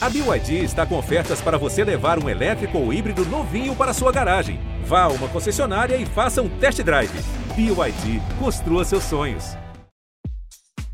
A 0.00 0.08
BYD 0.08 0.62
está 0.62 0.86
com 0.86 0.96
ofertas 0.96 1.40
para 1.40 1.58
você 1.58 1.82
levar 1.82 2.22
um 2.22 2.28
elétrico 2.28 2.78
ou 2.78 2.92
híbrido 2.92 3.24
novinho 3.26 3.74
para 3.74 3.92
sua 3.92 4.12
garagem. 4.12 4.60
Vá 4.84 5.02
a 5.02 5.08
uma 5.08 5.28
concessionária 5.28 5.96
e 5.96 6.06
faça 6.06 6.40
um 6.40 6.48
test 6.60 6.80
drive. 6.84 7.10
BYD, 7.56 8.22
construa 8.38 8.84
seus 8.84 9.02
sonhos. 9.02 9.56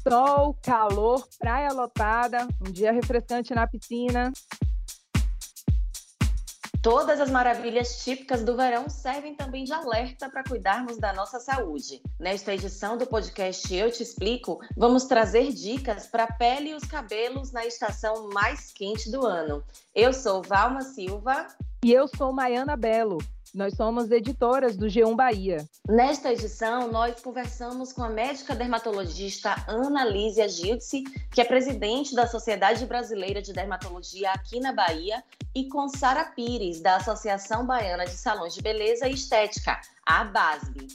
Sol, 0.09 0.57
calor, 0.63 1.23
praia 1.39 1.71
lotada, 1.75 2.49
um 2.67 2.73
dia 2.73 2.93
refrescante 2.93 3.55
na 3.55 3.67
piscina. 3.67 4.33
Todas 6.85 7.19
as 7.19 7.31
maravilhas 7.31 8.05
típicas 8.05 8.45
do 8.45 8.59
verão 8.59 8.91
servem 8.91 9.35
também 9.35 9.65
de 9.65 9.73
alerta 9.73 10.29
para 10.29 10.45
cuidarmos 10.45 10.99
da 10.99 11.15
nossa 11.15 11.41
saúde. 11.41 12.03
Nesta 12.21 12.53
edição 12.53 12.99
do 12.99 13.07
podcast 13.07 13.75
Eu 13.75 13.91
Te 13.91 14.03
Explico, 14.03 14.61
vamos 14.77 15.05
trazer 15.07 15.51
dicas 15.51 16.07
para 16.07 16.25
a 16.25 16.33
pele 16.35 16.73
e 16.73 16.75
os 16.75 16.85
cabelos 16.85 17.53
na 17.53 17.65
estação 17.65 18.29
mais 18.35 18.71
quente 18.71 19.11
do 19.11 19.25
ano. 19.25 19.65
Eu 19.95 20.13
sou 20.13 20.43
Valma 20.43 20.83
Silva. 20.83 21.49
E 21.83 21.91
eu 21.91 22.07
sou 22.07 22.35
Maiana 22.35 22.77
Belo. 22.77 23.17
Nós 23.55 23.75
somos 23.75 24.11
editoras 24.11 24.77
do 24.77 24.87
G1 24.87 25.15
Bahia. 25.15 25.65
Nesta 25.89 26.33
edição, 26.33 26.91
nós 26.91 27.21
conversamos 27.21 27.93
com 27.93 28.03
a 28.03 28.09
médica 28.11 28.53
dermatologista 28.53 29.55
Ana 29.69 30.05
Lísia 30.05 30.49
Giltzi, 30.49 31.05
que 31.33 31.41
é 31.41 31.45
presidente 31.45 32.17
da 32.17 32.27
Sociedade 32.27 32.85
Brasileira 32.85 33.41
de 33.41 33.53
Dermatologia 33.53 34.33
aqui 34.33 34.59
na 34.59 34.73
Bahia, 34.73 35.23
e 35.55 35.69
com 35.69 35.89
Sara 35.89 36.25
Pires, 36.25 36.81
da 36.81 36.97
Associação 36.97 37.65
Baiana 37.65 38.05
de 38.05 38.17
Salões 38.17 38.55
de 38.55 38.61
Beleza 38.61 39.07
e 39.07 39.15
Estética, 39.15 39.81
a 40.05 40.25
BASB. 40.25 40.89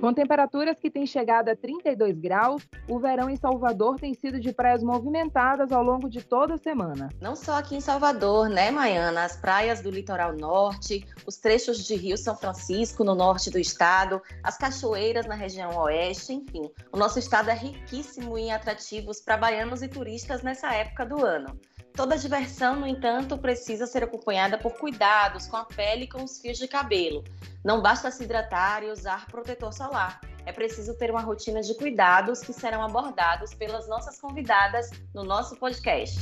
Com 0.00 0.14
temperaturas 0.14 0.78
que 0.78 0.90
têm 0.90 1.04
chegado 1.04 1.48
a 1.48 1.56
32 1.56 2.16
graus, 2.18 2.62
o 2.88 3.00
verão 3.00 3.28
em 3.28 3.34
Salvador 3.34 3.98
tem 3.98 4.14
sido 4.14 4.38
de 4.38 4.52
praias 4.52 4.80
movimentadas 4.80 5.72
ao 5.72 5.82
longo 5.82 6.08
de 6.08 6.22
toda 6.22 6.54
a 6.54 6.58
semana. 6.58 7.08
Não 7.20 7.34
só 7.34 7.58
aqui 7.58 7.74
em 7.74 7.80
Salvador, 7.80 8.48
né, 8.48 8.70
Maiana? 8.70 9.24
As 9.24 9.36
praias 9.36 9.80
do 9.80 9.90
litoral 9.90 10.36
norte, 10.36 11.04
os 11.26 11.36
trechos 11.36 11.84
de 11.84 11.96
Rio 11.96 12.16
São 12.16 12.36
Francisco, 12.36 13.02
no 13.02 13.14
norte 13.14 13.50
do 13.50 13.58
estado, 13.58 14.22
as 14.42 14.56
cachoeiras 14.56 15.26
na 15.26 15.34
região 15.34 15.76
oeste, 15.76 16.32
enfim. 16.32 16.70
O 16.92 16.96
nosso 16.96 17.18
estado 17.18 17.50
é 17.50 17.54
riquíssimo 17.54 18.38
em 18.38 18.52
atrativos 18.52 19.20
para 19.20 19.36
baianos 19.36 19.82
e 19.82 19.88
turistas 19.88 20.42
nessa 20.42 20.72
época 20.72 21.04
do 21.04 21.26
ano. 21.26 21.58
Toda 21.98 22.16
diversão, 22.16 22.76
no 22.76 22.86
entanto, 22.86 23.36
precisa 23.36 23.84
ser 23.84 24.04
acompanhada 24.04 24.56
por 24.56 24.74
cuidados 24.74 25.48
com 25.48 25.56
a 25.56 25.64
pele 25.64 26.04
e 26.04 26.06
com 26.06 26.22
os 26.22 26.38
fios 26.38 26.56
de 26.56 26.68
cabelo. 26.68 27.24
Não 27.64 27.82
basta 27.82 28.08
se 28.08 28.22
hidratar 28.22 28.84
e 28.84 28.86
usar 28.92 29.26
protetor 29.26 29.72
solar. 29.72 30.20
É 30.46 30.52
preciso 30.52 30.94
ter 30.94 31.10
uma 31.10 31.22
rotina 31.22 31.60
de 31.60 31.74
cuidados 31.74 32.38
que 32.38 32.52
serão 32.52 32.84
abordados 32.84 33.52
pelas 33.52 33.88
nossas 33.88 34.20
convidadas 34.20 34.90
no 35.12 35.24
nosso 35.24 35.56
podcast. 35.56 36.20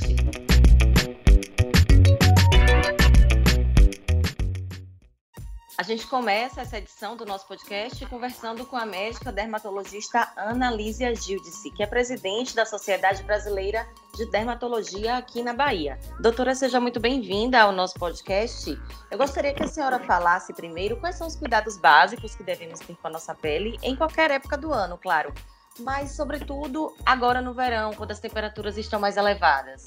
A 5.79 5.83
gente 5.83 6.07
começa 6.07 6.61
essa 6.61 6.79
edição 6.79 7.15
do 7.15 7.23
nosso 7.23 7.47
podcast 7.47 8.03
conversando 8.07 8.65
com 8.65 8.75
a 8.75 8.83
médica 8.83 9.31
dermatologista 9.31 10.27
Ana 10.35 10.71
Lísia 10.71 11.13
Gildice, 11.15 11.69
que 11.69 11.83
é 11.83 11.85
presidente 11.85 12.55
da 12.55 12.65
Sociedade 12.65 13.21
Brasileira 13.21 13.87
de 14.15 14.25
Dermatologia 14.31 15.17
aqui 15.17 15.43
na 15.43 15.53
Bahia. 15.53 15.99
Doutora, 16.19 16.55
seja 16.55 16.79
muito 16.79 16.99
bem-vinda 16.99 17.61
ao 17.61 17.71
nosso 17.71 17.93
podcast. 17.99 18.75
Eu 19.11 19.19
gostaria 19.19 19.53
que 19.53 19.61
a 19.61 19.67
senhora 19.67 19.99
falasse 19.99 20.51
primeiro 20.51 20.97
quais 20.99 21.15
são 21.15 21.27
os 21.27 21.35
cuidados 21.35 21.77
básicos 21.77 22.33
que 22.33 22.43
devemos 22.43 22.79
ter 22.79 22.95
com 22.95 23.07
a 23.07 23.11
nossa 23.11 23.35
pele 23.35 23.77
em 23.83 23.95
qualquer 23.95 24.31
época 24.31 24.57
do 24.57 24.73
ano, 24.73 24.97
claro, 24.97 25.31
mas 25.79 26.09
sobretudo 26.15 26.91
agora 27.05 27.39
no 27.39 27.53
verão, 27.53 27.93
quando 27.93 28.09
as 28.09 28.19
temperaturas 28.19 28.79
estão 28.79 28.99
mais 28.99 29.15
elevadas. 29.15 29.83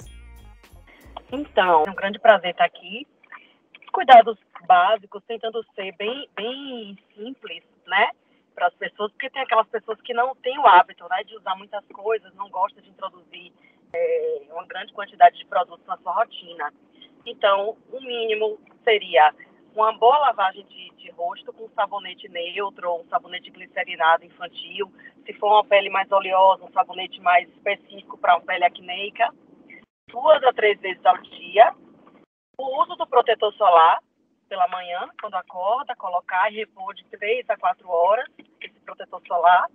Então, 1.29 1.83
é 1.85 1.89
um 1.89 1.95
grande 1.95 2.17
prazer 2.17 2.51
estar 2.51 2.63
aqui. 2.63 3.05
Cuidados 3.91 4.37
básicos, 4.65 5.23
tentando 5.27 5.63
ser 5.75 5.91
bem, 5.97 6.29
bem 6.35 6.97
simples, 7.15 7.63
né? 7.87 8.11
Para 8.55 8.67
as 8.67 8.73
pessoas, 8.75 9.11
porque 9.11 9.29
tem 9.29 9.41
aquelas 9.41 9.67
pessoas 9.67 9.99
que 10.01 10.13
não 10.13 10.35
têm 10.35 10.57
o 10.59 10.67
hábito, 10.67 11.07
né, 11.09 11.23
de 11.23 11.35
usar 11.35 11.55
muitas 11.55 11.85
coisas, 11.87 12.33
não 12.35 12.49
gostam 12.49 12.83
de 12.83 12.89
introduzir 12.89 13.51
é, 13.93 14.41
uma 14.51 14.65
grande 14.65 14.93
quantidade 14.93 15.37
de 15.37 15.45
produtos 15.45 15.85
na 15.85 15.97
sua 15.97 16.13
rotina. 16.13 16.73
Então, 17.25 17.77
o 17.91 18.01
mínimo 18.01 18.59
seria 18.83 19.33
uma 19.75 19.93
boa 19.93 20.17
lavagem 20.17 20.65
de, 20.65 20.89
de 20.97 21.11
rosto 21.11 21.53
com 21.53 21.69
sabonete 21.69 22.27
neutro 22.27 22.89
ou 22.89 23.01
um 23.01 23.07
sabonete 23.07 23.49
glicerinado 23.49 24.25
infantil. 24.25 24.91
Se 25.25 25.33
for 25.33 25.47
uma 25.47 25.65
pele 25.65 25.89
mais 25.89 26.11
oleosa, 26.11 26.65
um 26.65 26.71
sabonete 26.71 27.21
mais 27.21 27.47
específico 27.49 28.17
para 28.17 28.35
uma 28.35 28.45
pele 28.45 28.65
acneica. 28.65 29.29
Duas 30.09 30.43
a 30.43 30.53
três 30.53 30.79
vezes 30.81 31.05
ao 31.05 31.17
dia. 31.21 31.73
O 32.57 32.81
uso 32.81 32.95
do 32.95 33.07
protetor 33.07 33.53
solar, 33.53 33.99
pela 34.47 34.67
manhã, 34.67 35.07
quando 35.19 35.35
acorda, 35.35 35.95
colocar 35.95 36.51
e 36.51 36.57
repor 36.57 36.93
de 36.93 37.03
3 37.05 37.49
a 37.49 37.57
4 37.57 37.89
horas 37.89 38.25
esse 38.61 38.79
protetor 38.81 39.21
solar. 39.27 39.67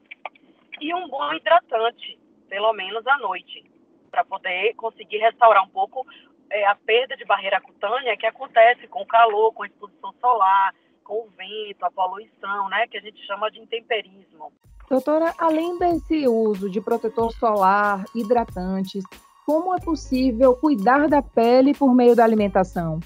E 0.80 0.94
um 0.94 1.08
bom 1.08 1.32
hidratante, 1.32 2.18
pelo 2.48 2.72
menos 2.74 3.06
à 3.06 3.18
noite, 3.18 3.64
para 4.10 4.24
poder 4.24 4.74
conseguir 4.74 5.18
restaurar 5.18 5.64
um 5.64 5.68
pouco 5.68 6.06
é, 6.50 6.66
a 6.66 6.74
perda 6.74 7.16
de 7.16 7.24
barreira 7.24 7.60
cutânea 7.60 8.16
que 8.16 8.26
acontece 8.26 8.86
com 8.88 9.02
o 9.02 9.06
calor, 9.06 9.52
com 9.52 9.62
a 9.62 9.66
exposição 9.66 10.12
solar, 10.20 10.74
com 11.02 11.14
o 11.14 11.30
vento, 11.36 11.84
a 11.84 11.90
poluição, 11.90 12.68
né, 12.68 12.86
que 12.88 12.98
a 12.98 13.00
gente 13.00 13.24
chama 13.26 13.50
de 13.50 13.60
intemperismo. 13.60 14.52
Doutora, 14.88 15.34
além 15.38 15.78
desse 15.78 16.28
uso 16.28 16.70
de 16.70 16.80
protetor 16.80 17.32
solar, 17.32 18.04
hidratantes, 18.14 19.02
como 19.46 19.72
é 19.72 19.78
possível 19.80 20.56
cuidar 20.56 21.08
da 21.08 21.22
pele 21.22 21.72
por 21.72 21.94
meio 21.94 22.16
da 22.16 22.24
alimentação? 22.24 22.98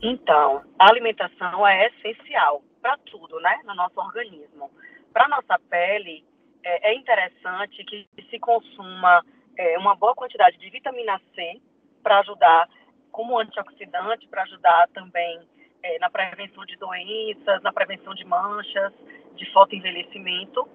Então, 0.00 0.62
a 0.78 0.88
alimentação 0.88 1.66
é 1.66 1.88
essencial 1.88 2.62
para 2.80 2.96
tudo, 2.98 3.40
né, 3.40 3.58
no 3.64 3.74
nosso 3.74 3.98
organismo. 3.98 4.70
Para 5.12 5.26
nossa 5.26 5.58
pele, 5.68 6.24
é, 6.62 6.92
é, 6.92 6.94
interessante 6.94 7.84
que 7.84 8.06
se 8.30 8.38
consuma 8.38 9.24
é, 9.58 9.76
uma 9.76 9.96
boa 9.96 10.14
quantidade 10.14 10.56
de 10.58 10.70
vitamina 10.70 11.20
C 11.34 11.60
para 12.02 12.20
ajudar 12.20 12.68
como 13.10 13.38
antioxidante, 13.38 14.28
para 14.28 14.42
ajudar 14.42 14.88
também 14.94 15.40
é, 15.82 15.98
na 15.98 16.08
prevenção 16.08 16.64
de 16.66 16.76
doenças, 16.76 17.62
na 17.62 17.72
prevenção 17.72 18.14
de 18.14 18.24
manchas, 18.24 18.92
de 19.34 19.52
fotoenvelhecimento. 19.52 20.68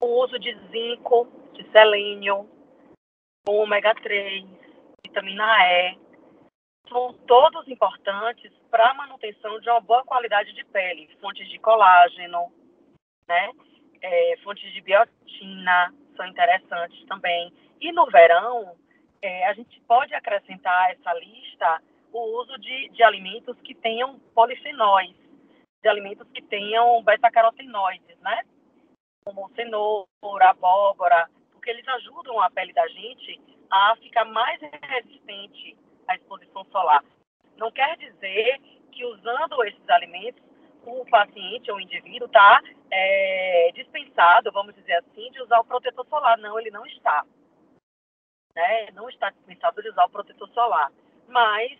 O 0.00 0.22
uso 0.22 0.38
de 0.38 0.54
zinco, 0.70 1.26
de 1.54 1.64
selênio, 1.70 2.48
ômega 3.48 3.94
3, 3.94 4.44
vitamina 5.06 5.46
E, 5.68 5.98
são 6.88 7.12
todos 7.26 7.66
importantes 7.68 8.52
para 8.70 8.90
a 8.90 8.94
manutenção 8.94 9.58
de 9.60 9.70
uma 9.70 9.80
boa 9.80 10.04
qualidade 10.04 10.52
de 10.52 10.64
pele, 10.66 11.08
fontes 11.20 11.48
de 11.48 11.58
colágeno, 11.58 12.52
né? 13.28 13.50
É, 14.02 14.36
fontes 14.42 14.72
de 14.72 14.80
biotina 14.80 15.94
são 16.16 16.26
interessantes 16.26 17.04
também. 17.06 17.52
E 17.80 17.92
no 17.92 18.06
verão, 18.06 18.76
é, 19.22 19.46
a 19.46 19.54
gente 19.54 19.80
pode 19.82 20.14
acrescentar 20.14 20.92
essa 20.92 21.12
lista 21.14 21.82
o 22.12 22.40
uso 22.40 22.58
de, 22.58 22.88
de 22.90 23.02
alimentos 23.02 23.56
que 23.60 23.74
tenham 23.74 24.18
polifenóis, 24.34 25.14
de 25.82 25.88
alimentos 25.88 26.26
que 26.30 26.42
tenham 26.42 27.02
beta-carotenoides, 27.02 28.18
né? 28.20 28.42
Como 29.24 29.50
cenoura, 29.54 30.50
abóbora, 30.50 31.28
porque 31.66 31.70
eles 31.70 31.88
ajudam 31.88 32.40
a 32.40 32.48
pele 32.48 32.72
da 32.72 32.86
gente 32.86 33.40
a 33.68 33.96
ficar 33.96 34.24
mais 34.24 34.60
resistente 34.60 35.76
a 36.06 36.14
exposição 36.14 36.64
solar. 36.70 37.02
Não 37.56 37.72
quer 37.72 37.96
dizer 37.96 38.60
que 38.92 39.04
usando 39.04 39.64
esses 39.64 39.88
alimentos, 39.88 40.40
o 40.84 41.04
paciente 41.06 41.68
ou 41.68 41.78
o 41.78 41.80
indivíduo 41.80 42.26
está 42.26 42.60
é, 42.88 43.72
dispensado, 43.74 44.52
vamos 44.52 44.76
dizer 44.76 44.92
assim, 44.92 45.28
de 45.32 45.42
usar 45.42 45.58
o 45.58 45.64
protetor 45.64 46.06
solar. 46.06 46.38
Não, 46.38 46.56
ele 46.60 46.70
não 46.70 46.86
está. 46.86 47.24
Né? 48.54 48.90
Não 48.92 49.08
está 49.08 49.30
dispensado 49.30 49.82
de 49.82 49.88
usar 49.88 50.04
o 50.04 50.10
protetor 50.10 50.48
solar. 50.50 50.92
Mas 51.26 51.76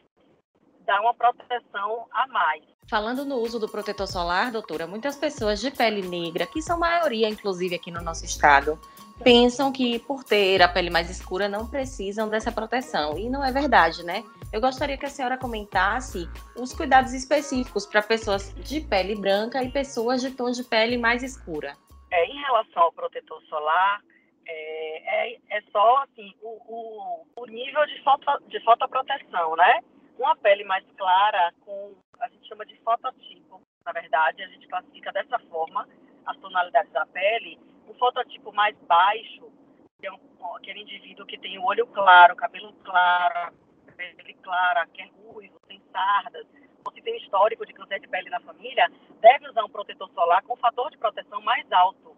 dá 0.84 1.00
uma 1.00 1.14
proteção 1.14 2.08
a 2.10 2.26
mais. 2.26 2.64
Falando 2.90 3.24
no 3.24 3.36
uso 3.36 3.60
do 3.60 3.68
protetor 3.68 4.08
solar, 4.08 4.50
doutora, 4.50 4.86
muitas 4.86 5.16
pessoas 5.16 5.60
de 5.60 5.70
pele 5.70 6.02
negra, 6.02 6.44
que 6.44 6.60
são 6.60 6.76
maioria, 6.76 7.28
inclusive, 7.28 7.76
aqui 7.76 7.92
no 7.92 8.02
nosso 8.02 8.24
estado, 8.24 8.80
pensam 9.22 9.72
que 9.72 9.98
por 10.00 10.22
ter 10.24 10.62
a 10.62 10.68
pele 10.68 10.90
mais 10.90 11.10
escura 11.10 11.48
não 11.48 11.68
precisam 11.68 12.28
dessa 12.28 12.52
proteção. 12.52 13.18
E 13.18 13.28
não 13.28 13.44
é 13.44 13.52
verdade, 13.52 14.04
né? 14.04 14.22
Eu 14.52 14.60
gostaria 14.60 14.96
que 14.96 15.06
a 15.06 15.10
senhora 15.10 15.38
comentasse 15.38 16.28
os 16.56 16.72
cuidados 16.72 17.12
específicos 17.12 17.86
para 17.86 18.02
pessoas 18.02 18.54
de 18.54 18.80
pele 18.80 19.16
branca 19.16 19.62
e 19.62 19.70
pessoas 19.70 20.20
de 20.20 20.30
tom 20.30 20.50
de 20.50 20.64
pele 20.64 20.96
mais 20.96 21.22
escura. 21.22 21.76
É, 22.10 22.24
em 22.26 22.40
relação 22.40 22.84
ao 22.84 22.92
protetor 22.92 23.42
solar, 23.42 24.00
é, 24.46 25.32
é, 25.32 25.38
é 25.50 25.62
só 25.72 26.02
assim, 26.04 26.32
o, 26.40 26.48
o, 26.48 27.26
o, 27.36 27.46
nível 27.46 27.84
de, 27.86 28.02
foto, 28.02 28.24
de 28.48 28.60
fotoproteção, 28.64 29.56
né? 29.56 29.80
Uma 30.18 30.36
pele 30.36 30.64
mais 30.64 30.84
clara, 30.96 31.52
com 31.60 31.94
a 32.20 32.28
gente 32.28 32.48
chama 32.48 32.64
de 32.64 32.76
fototipo, 32.78 33.60
na 33.84 33.92
verdade, 33.92 34.42
a 34.42 34.48
gente 34.48 34.66
classifica 34.66 35.12
dessa 35.12 35.38
forma 35.50 35.86
as 36.24 36.36
tonalidades 36.38 36.92
da 36.92 37.06
pele, 37.06 37.58
o 37.86 37.94
fototipo 37.94 38.52
mais 38.52 38.76
baixo, 38.86 39.50
que 39.98 40.06
é 40.06 40.12
um 40.12 40.26
aquele 40.54 40.82
indivíduo 40.82 41.26
que 41.26 41.38
tem 41.38 41.58
o 41.58 41.64
olho 41.64 41.86
claro, 41.88 42.36
cabelo 42.36 42.72
claro, 42.84 43.52
pele 43.96 44.34
clara, 44.42 44.86
que 44.86 45.02
é 45.02 45.06
ruivo, 45.06 45.58
tem 45.66 45.80
sardas, 45.90 46.46
ou 46.84 46.92
se 46.92 47.00
tem 47.02 47.16
histórico 47.16 47.64
de 47.64 47.72
câncer 47.72 48.00
de 48.00 48.08
pele 48.08 48.30
na 48.30 48.40
família, 48.40 48.90
deve 49.20 49.48
usar 49.48 49.64
um 49.64 49.70
protetor 49.70 50.08
solar 50.10 50.42
com 50.42 50.56
fator 50.56 50.90
de 50.90 50.98
proteção 50.98 51.40
mais 51.40 51.70
alto, 51.72 52.16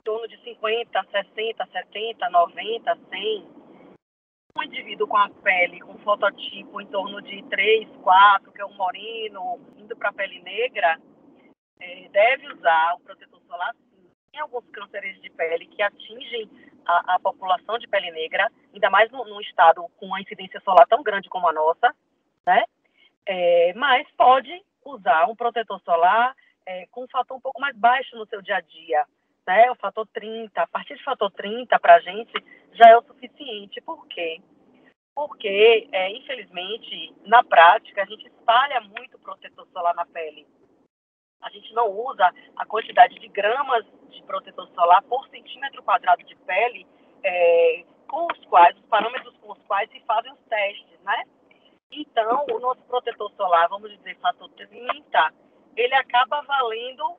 em 0.00 0.04
torno 0.04 0.28
de 0.28 0.40
50, 0.42 1.06
60, 1.10 1.66
70, 1.66 2.30
90, 2.30 2.98
100. 3.10 3.48
Um 4.58 4.62
indivíduo 4.62 5.06
com 5.06 5.18
a 5.18 5.28
pele 5.28 5.80
com 5.80 5.98
fototipo 5.98 6.80
em 6.80 6.86
torno 6.86 7.20
de 7.20 7.42
3, 7.44 7.88
4, 8.02 8.52
que 8.52 8.60
é 8.60 8.66
um 8.66 8.74
moreno, 8.74 9.60
indo 9.76 9.96
para 9.96 10.10
a 10.10 10.12
pele 10.12 10.40
negra, 10.40 10.98
é, 11.78 12.08
deve 12.08 12.52
usar 12.52 12.94
o 12.94 13.00
protetor 13.00 13.40
solar. 13.46 13.74
Tem 14.36 14.42
alguns 14.42 14.68
cânceres 14.68 15.18
de 15.22 15.30
pele 15.30 15.64
que 15.64 15.80
atingem 15.80 16.46
a, 16.84 17.14
a 17.14 17.18
população 17.18 17.78
de 17.78 17.88
pele 17.88 18.10
negra, 18.10 18.52
ainda 18.70 18.90
mais 18.90 19.10
num, 19.10 19.24
num, 19.24 19.40
estado 19.40 19.82
com 19.96 20.04
uma 20.04 20.20
incidência 20.20 20.60
solar 20.60 20.86
tão 20.86 21.02
grande 21.02 21.30
como 21.30 21.48
a 21.48 21.54
nossa, 21.54 21.90
né? 22.46 22.64
É, 23.24 23.72
mas 23.72 24.06
pode 24.14 24.52
usar 24.84 25.24
um 25.26 25.34
protetor 25.34 25.80
solar 25.80 26.36
é, 26.66 26.86
com 26.90 27.04
um 27.04 27.08
fator 27.08 27.34
um 27.34 27.40
pouco 27.40 27.58
mais 27.58 27.74
baixo 27.78 28.14
no 28.14 28.26
seu 28.26 28.42
dia 28.42 28.58
a 28.58 28.60
dia, 28.60 29.06
né? 29.46 29.70
O 29.70 29.74
fator 29.74 30.06
30. 30.12 30.60
A 30.60 30.66
partir 30.66 30.96
de 30.96 31.02
fator 31.02 31.30
30, 31.30 31.78
para 31.78 31.94
a 31.94 32.00
gente, 32.00 32.34
já 32.74 32.90
é 32.90 32.98
o 32.98 33.04
suficiente. 33.04 33.80
Por 33.80 34.06
quê? 34.06 34.42
Porque, 35.14 35.88
é, 35.90 36.10
infelizmente, 36.10 37.14
na 37.24 37.42
prática, 37.42 38.02
a 38.02 38.04
gente 38.04 38.26
espalha 38.26 38.82
muito 38.82 39.18
protetor 39.18 39.66
solar 39.72 39.94
na 39.94 40.04
pele. 40.04 40.46
A 41.42 41.50
gente 41.50 41.72
não 41.74 41.88
usa 41.90 42.32
a 42.56 42.66
quantidade 42.66 43.18
de 43.18 43.28
gramas 43.28 43.84
de 44.10 44.22
protetor 44.22 44.68
solar 44.68 45.02
por 45.02 45.26
centímetro 45.28 45.82
quadrado 45.82 46.22
de 46.24 46.34
pele 46.36 46.86
é, 47.22 47.84
com 48.08 48.26
os 48.32 48.44
quais, 48.46 48.76
os 48.76 48.86
parâmetros 48.86 49.36
com 49.38 49.52
os 49.52 49.62
quais 49.66 49.90
se 49.90 50.00
fazem 50.00 50.32
os 50.32 50.40
testes, 50.48 51.00
né? 51.02 51.22
Então, 51.90 52.44
o 52.50 52.58
nosso 52.58 52.82
protetor 52.82 53.30
solar, 53.32 53.68
vamos 53.68 53.90
dizer, 53.90 54.16
fator 54.18 54.48
30, 54.50 55.32
ele 55.76 55.94
acaba 55.94 56.40
valendo 56.42 57.16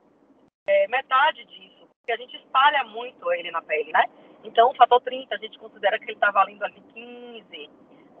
é, 0.66 0.86
metade 0.88 1.44
disso, 1.46 1.88
porque 1.98 2.12
a 2.12 2.16
gente 2.16 2.36
espalha 2.36 2.84
muito 2.84 3.32
ele 3.32 3.50
na 3.50 3.62
pele, 3.62 3.92
né? 3.92 4.04
Então, 4.44 4.70
o 4.70 4.74
fator 4.74 5.00
30, 5.00 5.34
a 5.34 5.38
gente 5.38 5.58
considera 5.58 5.98
que 5.98 6.04
ele 6.04 6.12
está 6.12 6.30
valendo 6.30 6.62
ali 6.62 6.80
15. 6.80 7.70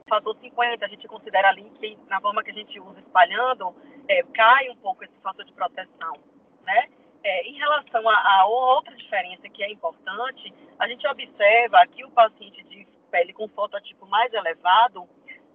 Fator 0.08 0.36
50, 0.40 0.84
a 0.84 0.88
gente 0.88 1.06
considera 1.06 1.48
ali 1.48 1.70
que, 1.78 1.98
na 2.08 2.20
forma 2.20 2.42
que 2.42 2.50
a 2.50 2.54
gente 2.54 2.80
usa 2.80 2.98
espalhando, 3.00 3.74
é, 4.08 4.22
cai 4.34 4.68
um 4.70 4.76
pouco 4.76 5.04
esse 5.04 5.14
fator 5.22 5.44
de 5.44 5.52
proteção, 5.52 6.14
né? 6.62 6.88
É, 7.22 7.46
em 7.46 7.54
relação 7.58 8.08
a, 8.08 8.40
a, 8.40 8.46
outra 8.46 8.94
diferença 8.96 9.48
que 9.48 9.62
é 9.62 9.70
importante, 9.70 10.54
a 10.78 10.88
gente 10.88 11.06
observa 11.06 11.86
que 11.88 12.04
o 12.04 12.10
paciente 12.10 12.62
de 12.64 12.86
pele 13.10 13.32
com 13.32 13.48
fototipo 13.48 14.06
mais 14.06 14.32
elevado 14.32 15.08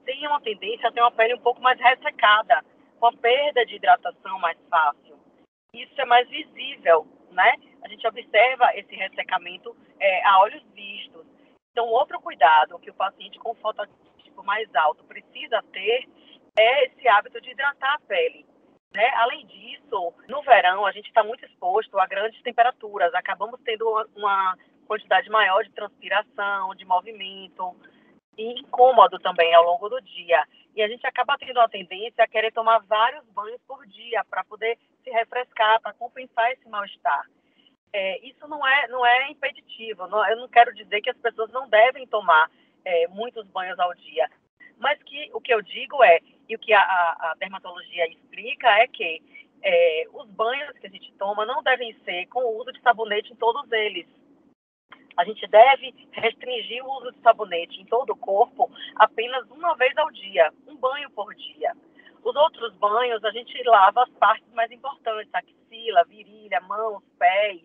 tem 0.05 0.27
uma 0.27 0.41
tendência 0.41 0.89
a 0.89 0.91
ter 0.91 1.01
uma 1.01 1.11
pele 1.11 1.35
um 1.35 1.39
pouco 1.39 1.61
mais 1.61 1.79
ressecada, 1.79 2.63
com 2.99 3.07
a 3.07 3.13
perda 3.13 3.65
de 3.65 3.75
hidratação 3.75 4.39
mais 4.39 4.57
fácil. 4.69 5.17
Isso 5.73 5.99
é 5.99 6.05
mais 6.05 6.27
visível, 6.29 7.07
né? 7.31 7.55
A 7.81 7.87
gente 7.87 8.05
observa 8.07 8.75
esse 8.75 8.95
ressecamento 8.95 9.75
é, 9.99 10.25
a 10.25 10.39
olhos 10.41 10.63
vistos. 10.73 11.25
Então, 11.71 11.87
outro 11.87 12.19
cuidado 12.21 12.77
que 12.79 12.91
o 12.91 12.93
paciente 12.93 13.39
com 13.39 13.55
fototipo 13.55 14.12
mais 14.41 14.73
alto 14.73 15.03
precisa 15.03 15.61
ter 15.71 16.07
é 16.57 16.85
esse 16.85 17.07
hábito 17.07 17.41
de 17.41 17.51
hidratar 17.51 17.95
a 17.95 17.99
pele. 18.07 18.45
Né? 18.93 19.09
Além 19.15 19.45
disso, 19.47 20.13
no 20.27 20.41
verão 20.43 20.85
a 20.85 20.91
gente 20.91 21.07
está 21.07 21.23
muito 21.23 21.45
exposto 21.45 21.99
a 21.99 22.05
grandes 22.05 22.41
temperaturas, 22.43 23.13
acabamos 23.13 23.59
tendo 23.63 23.85
uma 24.15 24.55
quantidade 24.87 25.29
maior 25.29 25.63
de 25.63 25.71
transpiração, 25.71 26.75
de 26.75 26.85
movimento 26.85 27.75
e 28.37 28.59
incômodo 28.59 29.19
também 29.19 29.53
ao 29.53 29.63
longo 29.63 29.89
do 29.89 29.99
dia. 30.01 30.43
E 30.75 30.81
a 30.81 30.87
gente 30.87 31.05
acaba 31.05 31.37
tendo 31.37 31.59
a 31.59 31.69
tendência 31.69 32.23
a 32.23 32.27
querer 32.27 32.51
tomar 32.51 32.79
vários 32.79 33.23
banhos 33.29 33.61
por 33.67 33.85
dia 33.87 34.23
para 34.25 34.43
poder 34.43 34.77
se 35.03 35.09
refrescar, 35.09 35.81
para 35.81 35.93
compensar 35.93 36.51
esse 36.51 36.67
mal-estar. 36.67 37.25
É, 37.91 38.25
isso 38.27 38.47
não 38.47 38.65
é, 38.67 38.87
não 38.87 39.05
é 39.05 39.29
impeditivo. 39.29 40.07
Não, 40.07 40.27
eu 40.27 40.37
não 40.37 40.47
quero 40.47 40.73
dizer 40.73 41.01
que 41.01 41.11
as 41.11 41.17
pessoas 41.17 41.51
não 41.51 41.69
devem 41.69 42.07
tomar 42.07 42.49
é, 42.85 43.07
muitos 43.07 43.47
banhos 43.47 43.79
ao 43.79 43.93
dia. 43.95 44.29
Mas 44.77 45.01
que 45.03 45.29
o 45.33 45.41
que 45.41 45.53
eu 45.53 45.61
digo 45.61 46.03
é, 46.03 46.19
e 46.49 46.55
o 46.55 46.59
que 46.59 46.73
a, 46.73 46.81
a 46.81 47.35
dermatologia 47.39 48.07
explica 48.07 48.67
é 48.79 48.87
que 48.87 49.21
é, 49.61 50.05
os 50.11 50.29
banhos 50.31 50.77
que 50.77 50.87
a 50.87 50.89
gente 50.89 51.13
toma 51.13 51.45
não 51.45 51.63
devem 51.63 51.93
ser 52.03 52.25
com 52.27 52.43
o 52.43 52.59
uso 52.59 52.71
de 52.71 52.81
sabonete 52.81 53.31
em 53.31 53.35
todos 53.35 53.71
eles. 53.71 54.07
A 55.15 55.23
gente 55.23 55.45
deve 55.47 55.93
restringir 56.11 56.83
o 56.83 56.91
uso 56.97 57.11
de 57.11 57.19
sabonete 57.21 57.79
em 57.79 57.85
todo 57.85 58.11
o 58.11 58.17
corpo 58.17 58.69
apenas 58.95 59.49
uma 59.51 59.75
vez 59.75 59.95
ao 59.97 60.11
dia, 60.11 60.51
um 60.67 60.75
banho 60.75 61.09
por 61.11 61.33
dia. 61.35 61.73
Os 62.23 62.35
outros 62.35 62.73
banhos 62.75 63.23
a 63.23 63.31
gente 63.31 63.61
lava 63.63 64.03
as 64.03 64.09
partes 64.11 64.51
mais 64.53 64.71
importantes, 64.71 65.33
axila, 65.33 66.03
virilha, 66.05 66.59
mãos, 66.61 67.03
pés, 67.19 67.61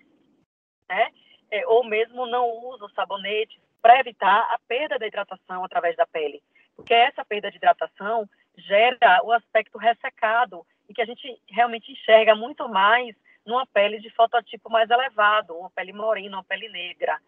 né? 0.88 1.10
É, 1.50 1.66
ou 1.66 1.82
mesmo 1.84 2.26
não 2.26 2.46
usa 2.66 2.84
o 2.84 2.90
sabonete 2.90 3.58
para 3.80 4.00
evitar 4.00 4.40
a 4.52 4.58
perda 4.66 4.98
da 4.98 5.06
hidratação 5.06 5.64
através 5.64 5.96
da 5.96 6.06
pele. 6.06 6.42
Porque 6.76 6.94
essa 6.94 7.24
perda 7.24 7.50
de 7.50 7.56
hidratação 7.56 8.28
gera 8.56 9.20
o 9.24 9.32
aspecto 9.32 9.78
ressecado 9.78 10.64
e 10.88 10.94
que 10.94 11.02
a 11.02 11.04
gente 11.04 11.40
realmente 11.48 11.92
enxerga 11.92 12.34
muito 12.34 12.68
mais 12.68 13.14
numa 13.44 13.66
pele 13.66 13.98
de 13.98 14.10
fototipo 14.10 14.70
mais 14.70 14.90
elevado, 14.90 15.56
uma 15.56 15.70
pele 15.70 15.92
morena, 15.92 16.36
uma 16.36 16.44
pele 16.44 16.68
negra. 16.68 17.18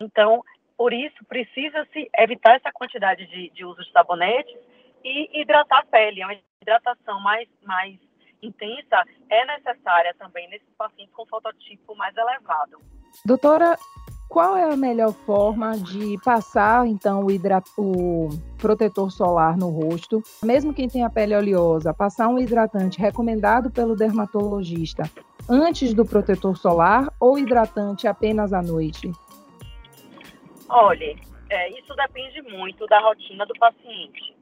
Então, 0.00 0.44
por 0.76 0.92
isso, 0.92 1.24
precisa-se 1.24 2.08
evitar 2.16 2.56
essa 2.56 2.70
quantidade 2.72 3.26
de, 3.26 3.50
de 3.50 3.64
uso 3.64 3.82
de 3.82 3.90
sabonetes 3.90 4.56
e 5.04 5.40
hidratar 5.40 5.80
a 5.80 5.86
pele. 5.86 6.24
Uma 6.24 6.38
hidratação 6.62 7.20
mais, 7.20 7.48
mais 7.62 7.98
intensa 8.40 9.04
é 9.28 9.44
necessária 9.44 10.14
também 10.14 10.48
nesses 10.48 10.72
pacientes 10.76 11.12
com 11.14 11.26
fototipo 11.26 11.96
mais 11.96 12.16
elevado. 12.16 12.80
Doutora, 13.24 13.76
qual 14.28 14.56
é 14.56 14.70
a 14.70 14.76
melhor 14.76 15.12
forma 15.12 15.76
de 15.78 16.18
passar, 16.22 16.86
então, 16.86 17.24
o, 17.24 17.30
hidrat... 17.30 17.66
o 17.78 18.28
protetor 18.58 19.10
solar 19.10 19.56
no 19.56 19.70
rosto? 19.70 20.22
Mesmo 20.44 20.74
quem 20.74 20.88
tem 20.88 21.02
a 21.02 21.10
pele 21.10 21.34
oleosa, 21.34 21.94
passar 21.94 22.28
um 22.28 22.38
hidratante 22.38 23.00
recomendado 23.00 23.70
pelo 23.70 23.96
dermatologista 23.96 25.04
antes 25.48 25.94
do 25.94 26.04
protetor 26.04 26.56
solar 26.56 27.10
ou 27.18 27.38
hidratante 27.38 28.06
apenas 28.06 28.52
à 28.52 28.60
noite? 28.60 29.10
Olha, 30.68 31.16
é, 31.48 31.80
isso 31.80 31.94
depende 31.94 32.42
muito 32.42 32.86
da 32.86 33.00
rotina 33.00 33.46
do 33.46 33.54
paciente. 33.58 34.36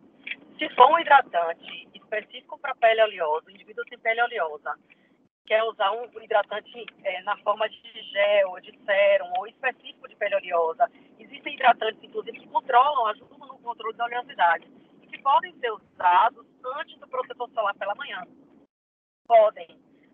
Se 0.59 0.69
for 0.75 0.91
um 0.91 0.99
hidratante 0.99 1.89
específico 1.95 2.59
para 2.59 2.75
pele 2.75 3.03
oleosa, 3.03 3.53
indivíduo 3.53 3.85
tem 3.85 3.99
pele 3.99 4.21
oleosa, 4.23 4.75
quer 5.47 5.63
usar 5.65 5.93
um 5.93 6.23
hidratante 6.23 6.85
é, 7.05 7.23
na 7.23 7.37
forma 7.39 7.69
de 7.69 8.03
gel, 8.03 8.61
de 8.61 8.77
sérum 8.85 9.33
ou 9.39 9.47
específico 9.47 10.09
de 10.09 10.17
pele 10.17 10.35
oleosa, 10.37 10.91
existem 11.19 11.55
hidratantes, 11.55 12.03
inclusive, 12.03 12.41
que 12.41 12.49
controlam, 12.49 13.07
ajudam 13.07 13.39
no 13.39 13.59
controle 13.59 13.97
da 13.97 14.05
oleosidade 14.05 14.67
e 15.03 15.07
que 15.07 15.23
podem 15.23 15.55
ser 15.59 15.71
usados 15.73 16.47
antes 16.79 16.99
do 16.99 17.09
protetor 17.09 17.49
solar 17.51 17.75
pela 17.75 17.95
manhã. 17.95 18.23
Podem. 19.27 19.69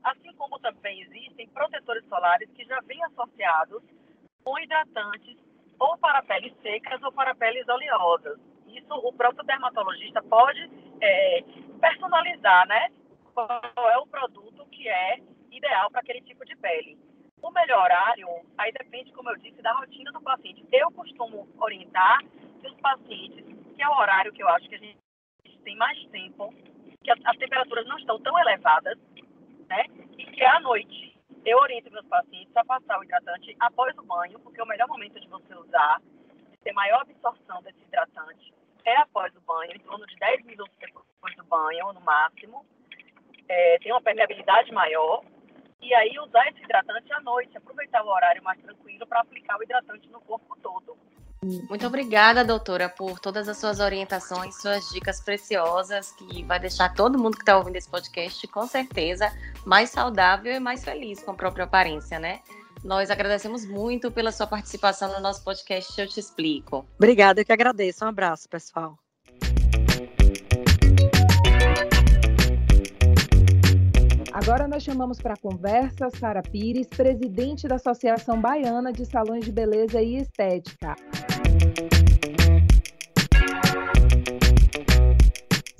Assim 0.05 0.33
como 0.35 0.59
também 0.59 1.01
existem 1.03 1.49
protetores 1.49 2.05
solares 2.09 2.51
que 2.51 2.65
já 2.65 2.81
vêm 2.81 3.03
associados 3.05 3.83
com 4.45 4.59
hidratantes 4.59 5.37
ou 5.79 5.97
para 5.99 6.23
peles 6.23 6.53
secas 6.61 7.03
ou 7.03 7.13
para 7.13 7.35
peles 7.35 7.67
oleosas. 7.69 8.39
Isso 8.67 8.95
o 8.95 9.13
próprio 9.13 9.45
dermatologista 9.45 10.23
pode 10.23 10.71
é, 11.01 11.45
personalizar, 11.81 12.67
né? 12.67 12.91
Qual 13.35 13.91
é 13.91 13.99
o 13.99 14.07
produto 14.07 14.52
que 14.73 14.89
é 14.89 15.21
ideal 15.51 15.91
para 15.91 16.01
aquele 16.01 16.21
tipo 16.23 16.45
de 16.45 16.57
pele. 16.57 16.99
O 17.41 17.51
melhor 17.51 17.85
horário, 17.85 18.29
aí 18.59 18.73
depende, 18.73 19.13
como 19.13 19.31
eu 19.31 19.37
disse, 19.39 19.61
da 19.63 19.73
rotina 19.73 20.11
do 20.13 20.21
paciente. 20.21 20.65
Eu 20.73 20.91
costumo 20.93 21.49
orientar 21.59 22.21
que 22.61 22.67
os 22.67 22.75
pacientes, 22.81 23.45
que 23.77 23.83
é 23.83 23.89
o 23.89 23.99
horário 23.99 24.33
que 24.33 24.43
eu 24.43 24.49
acho 24.49 24.69
que 24.69 24.75
a 24.75 24.79
gente 24.79 24.99
tem 25.65 25.77
mais 25.77 25.99
tempo, 26.07 26.53
que 27.03 27.11
as 27.11 27.37
temperaturas 27.37 27.87
não 27.87 27.99
estão 27.99 28.19
tão 28.21 28.39
elevadas, 28.39 28.99
né? 29.69 29.85
E 30.19 30.25
que 30.27 30.43
é 30.43 30.49
à 30.49 30.61
noite 30.61 31.13
eu 31.45 31.59
oriento 31.59 31.91
meus 31.91 32.07
pacientes 32.07 32.57
a 32.57 32.65
passar 32.65 33.01
o 33.01 33.05
hidratante 33.05 33.57
após 33.59 33.97
o 33.99 34.03
banho, 34.03 34.39
porque 34.41 34.61
é 34.61 34.65
o 34.65 34.67
melhor 34.67 34.89
momento 34.89 35.19
de 35.19 35.29
você 35.29 35.55
usar, 35.55 36.01
de 36.51 36.57
ter 36.59 36.73
maior 36.73 37.01
absorção 37.01 37.61
desse 37.63 37.83
hidratante, 37.83 38.55
é 38.85 38.97
após 38.99 39.35
o 39.35 39.41
banho, 39.41 39.75
em 39.75 39.81
torno 39.81 40.07
de 40.07 40.15
10 40.17 40.45
minutos 40.45 40.77
depois 40.79 41.37
do 41.37 41.45
banho, 41.45 41.93
no 41.93 42.01
máximo. 42.01 42.65
É, 43.49 43.79
tem 43.79 43.93
uma 43.93 44.03
permeabilidade 44.03 44.73
maior. 44.73 45.23
E 45.81 45.93
aí 45.95 46.17
usar 46.21 46.47
esse 46.49 46.63
hidratante 46.63 47.13
à 47.13 47.21
noite, 47.21 47.57
aproveitar 47.57 48.05
o 48.05 48.09
horário 48.09 48.43
mais 48.43 48.61
tranquilo 48.61 49.07
para 49.07 49.21
aplicar 49.21 49.59
o 49.59 49.63
hidratante 49.63 50.09
no 50.11 50.21
corpo 50.21 50.57
todo. 50.63 50.97
Muito 51.43 51.85
obrigada, 51.85 52.45
doutora, 52.45 52.89
por 52.89 53.19
todas 53.19 53.49
as 53.49 53.59
suas 53.59 53.81
orientações, 53.81 54.61
suas 54.63 54.89
dicas 54.91 55.21
preciosas, 55.21 56.13
que 56.13 56.45
vai 56.45 56.61
deixar 56.61 56.95
todo 56.95 57.19
mundo 57.19 57.35
que 57.35 57.43
está 57.43 57.59
ouvindo 57.59 57.75
esse 57.75 57.91
podcast, 57.91 58.47
com 58.47 58.65
certeza, 58.65 59.29
mais 59.67 59.91
saudável 59.91 60.53
e 60.55 60.61
mais 60.61 60.85
feliz 60.85 61.21
com 61.21 61.33
a 61.33 61.35
própria 61.35 61.65
aparência, 61.65 62.21
né? 62.21 62.41
Nós 62.85 63.11
agradecemos 63.11 63.67
muito 63.67 64.09
pela 64.11 64.31
sua 64.31 64.47
participação 64.47 65.13
no 65.13 65.21
nosso 65.21 65.43
podcast 65.43 66.01
Eu 66.01 66.07
Te 66.07 66.21
Explico. 66.21 66.87
Obrigada, 66.97 67.41
eu 67.41 67.45
que 67.45 67.53
agradeço. 67.53 68.05
Um 68.05 68.09
abraço, 68.09 68.49
pessoal. 68.49 69.02
Agora 74.43 74.67
nós 74.67 74.83
chamamos 74.83 75.21
para 75.21 75.37
conversa 75.37 76.11
Sara 76.19 76.43
Pires, 76.43 76.89
presidente 76.89 77.69
da 77.69 77.77
Associação 77.77 78.41
Baiana 78.41 78.93
de 78.93 79.07
Salões 79.07 79.45
de 79.45 79.53
Beleza 79.53 80.03
e 80.03 80.17
Estética. 80.17 80.97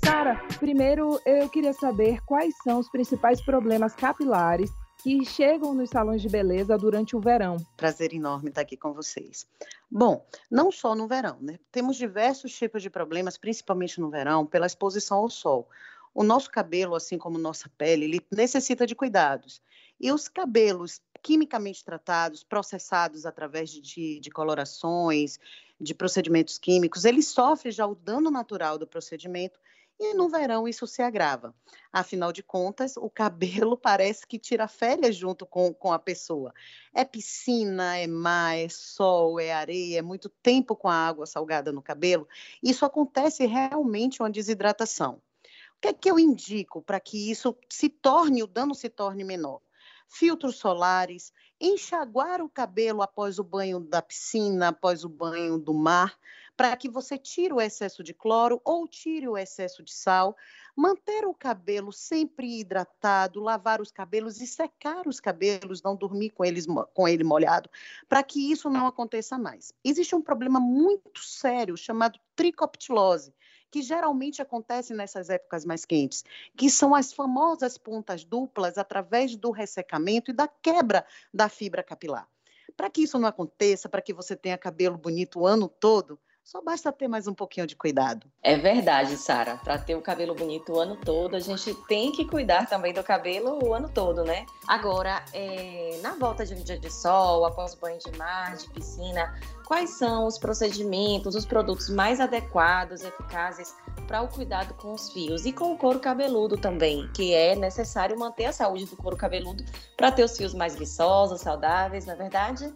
Sara, 0.01 0.41
primeiro 0.59 1.19
eu 1.25 1.49
queria 1.49 1.73
saber 1.73 2.21
quais 2.25 2.55
são 2.63 2.79
os 2.79 2.89
principais 2.89 3.43
problemas 3.43 3.93
capilares 3.95 4.71
que 5.03 5.25
chegam 5.25 5.73
nos 5.73 5.89
salões 5.89 6.21
de 6.21 6.29
beleza 6.29 6.77
durante 6.77 7.17
o 7.17 7.19
verão. 7.19 7.57
Prazer 7.75 8.13
enorme 8.13 8.47
estar 8.47 8.61
aqui 8.61 8.77
com 8.77 8.93
vocês. 8.93 9.45
Bom, 9.91 10.25
não 10.49 10.71
só 10.71 10.95
no 10.95 11.05
verão, 11.05 11.37
né? 11.41 11.59
Temos 11.69 11.97
diversos 11.97 12.53
tipos 12.53 12.81
de 12.81 12.89
problemas, 12.89 13.37
principalmente 13.37 13.99
no 13.99 14.09
verão, 14.09 14.45
pela 14.45 14.65
exposição 14.65 15.17
ao 15.17 15.29
sol. 15.29 15.67
O 16.13 16.23
nosso 16.23 16.49
cabelo, 16.49 16.95
assim 16.95 17.17
como 17.17 17.37
nossa 17.37 17.69
pele, 17.77 18.05
ele 18.05 18.21
necessita 18.31 18.85
de 18.85 18.95
cuidados. 18.95 19.61
E 19.99 20.11
os 20.11 20.27
cabelos 20.27 21.01
quimicamente 21.21 21.83
tratados, 21.83 22.43
processados 22.43 23.25
através 23.25 23.69
de, 23.69 24.19
de 24.19 24.29
colorações, 24.29 25.39
de 25.79 25.95
procedimentos 25.95 26.57
químicos, 26.57 27.05
ele 27.05 27.21
sofre 27.21 27.71
já 27.71 27.87
o 27.87 27.95
dano 27.95 28.29
natural 28.29 28.77
do 28.77 28.85
procedimento 28.85 29.59
e 29.99 30.13
no 30.13 30.27
verão 30.27 30.67
isso 30.67 30.85
se 30.85 31.01
agrava. 31.01 31.55
Afinal 31.91 32.31
de 32.31 32.43
contas, 32.43 32.97
o 32.97 33.09
cabelo 33.09 33.77
parece 33.77 34.27
que 34.27 34.37
tira 34.37 34.67
férias 34.67 35.15
junto 35.15 35.45
com, 35.45 35.73
com 35.73 35.91
a 35.91 35.99
pessoa. 35.99 36.53
É 36.93 37.05
piscina, 37.05 37.97
é 37.97 38.07
mar, 38.07 38.57
é 38.57 38.67
sol, 38.67 39.39
é 39.39 39.53
areia, 39.53 39.99
é 39.99 40.01
muito 40.01 40.29
tempo 40.29 40.75
com 40.75 40.89
a 40.89 40.95
água 40.95 41.25
salgada 41.25 41.71
no 41.71 41.81
cabelo. 41.81 42.27
Isso 42.61 42.85
acontece 42.85 43.45
realmente 43.45 44.21
uma 44.21 44.29
desidratação. 44.29 45.21
Que 45.83 45.89
é 45.89 45.93
que 45.93 46.09
eu 46.09 46.17
indico 46.17 46.81
para 46.81 46.97
que 46.97 47.29
isso 47.29 47.53
se 47.69 47.89
torne, 47.89 48.41
o 48.41 48.47
dano 48.47 48.73
se 48.73 48.87
torne 48.87 49.21
menor? 49.21 49.59
filtros 50.07 50.57
solares, 50.57 51.33
enxaguar 51.59 52.39
o 52.39 52.47
cabelo 52.47 53.01
após 53.01 53.39
o 53.39 53.43
banho 53.43 53.79
da 53.79 53.99
piscina, 53.99 54.67
após 54.67 55.03
o 55.03 55.09
banho 55.09 55.57
do 55.57 55.73
mar, 55.73 56.17
para 56.55 56.77
que 56.77 56.87
você 56.87 57.17
tire 57.17 57.51
o 57.51 57.59
excesso 57.59 58.03
de 58.03 58.13
cloro 58.13 58.61
ou 58.63 58.87
tire 58.87 59.27
o 59.27 59.35
excesso 59.35 59.81
de 59.81 59.91
sal, 59.91 60.37
manter 60.75 61.25
o 61.25 61.33
cabelo 61.33 61.91
sempre 61.91 62.59
hidratado, 62.59 63.41
lavar 63.41 63.81
os 63.81 63.91
cabelos 63.91 64.39
e 64.39 64.45
secar 64.45 65.07
os 65.07 65.19
cabelos, 65.19 65.81
não 65.81 65.95
dormir 65.95 66.29
com, 66.29 66.45
eles, 66.45 66.67
com 66.93 67.07
ele 67.07 67.23
molhado, 67.23 67.69
para 68.07 68.21
que 68.21 68.51
isso 68.51 68.69
não 68.69 68.85
aconteça 68.85 69.35
mais. 69.35 69.73
Existe 69.83 70.15
um 70.15 70.21
problema 70.21 70.59
muito 70.59 71.23
sério 71.23 71.75
chamado 71.75 72.19
tricoptilose, 72.35 73.33
que 73.73 73.81
geralmente 73.81 74.39
acontece 74.39 74.93
nessas 74.93 75.31
épocas 75.31 75.65
mais 75.65 75.83
quentes, 75.83 76.23
que 76.55 76.69
são 76.69 76.93
as 76.93 77.11
famosas 77.11 77.75
pontas 77.75 78.23
duplas 78.23 78.77
através 78.77 79.35
do 79.35 79.49
ressecamento 79.49 80.29
e 80.29 80.33
da 80.33 80.47
quebra 80.47 81.03
da 81.33 81.49
fibra 81.49 81.81
capilar. 81.81 82.29
Para 82.77 82.87
que 82.87 83.01
isso 83.01 83.17
não 83.17 83.27
aconteça, 83.27 83.89
para 83.89 83.99
que 83.99 84.13
você 84.13 84.35
tenha 84.35 84.59
cabelo 84.59 84.95
bonito 84.95 85.39
o 85.39 85.47
ano 85.47 85.67
todo, 85.67 86.19
só 86.43 86.61
basta 86.61 86.91
ter 86.91 87.07
mais 87.07 87.25
um 87.25 87.33
pouquinho 87.33 87.65
de 87.65 87.75
cuidado. 87.75 88.27
É 88.43 88.57
verdade, 88.57 89.15
Sara. 89.15 89.55
Para 89.57 89.77
ter 89.77 89.95
o 89.95 90.01
cabelo 90.01 90.35
bonito 90.35 90.73
o 90.73 90.79
ano 90.79 90.97
todo, 90.97 91.35
a 91.35 91.39
gente 91.39 91.73
tem 91.87 92.11
que 92.11 92.25
cuidar 92.25 92.67
também 92.67 92.93
do 92.93 93.01
cabelo 93.01 93.63
o 93.63 93.73
ano 93.73 93.89
todo, 93.89 94.23
né? 94.23 94.45
Agora, 94.67 95.23
é, 95.33 95.99
na 96.01 96.15
volta 96.15 96.45
de 96.45 96.53
um 96.53 96.61
dia 96.61 96.77
de 96.77 96.91
sol, 96.91 97.45
após 97.45 97.73
banho 97.75 97.97
de 97.97 98.17
mar, 98.17 98.57
de 98.57 98.69
piscina, 98.69 99.33
quais 99.65 99.91
são 99.91 100.27
os 100.27 100.37
procedimentos, 100.37 101.33
os 101.33 101.45
produtos 101.45 101.89
mais 101.89 102.19
adequados, 102.19 103.03
eficazes 103.03 103.73
para 104.05 104.21
o 104.21 104.27
cuidado 104.27 104.73
com 104.73 104.91
os 104.91 105.09
fios 105.11 105.45
e 105.45 105.53
com 105.53 105.71
o 105.71 105.77
couro 105.77 105.99
cabeludo 105.99 106.57
também, 106.57 107.09
que 107.13 107.33
é 107.33 107.55
necessário 107.55 108.19
manter 108.19 108.45
a 108.45 108.53
saúde 108.53 108.85
do 108.85 108.97
couro 108.97 109.15
cabeludo 109.15 109.63
para 109.95 110.11
ter 110.11 110.23
os 110.23 110.35
fios 110.35 110.53
mais 110.53 110.75
viçosos, 110.75 111.39
saudáveis, 111.39 112.05
não 112.05 112.13
é 112.13 112.17
verdade? 112.17 112.73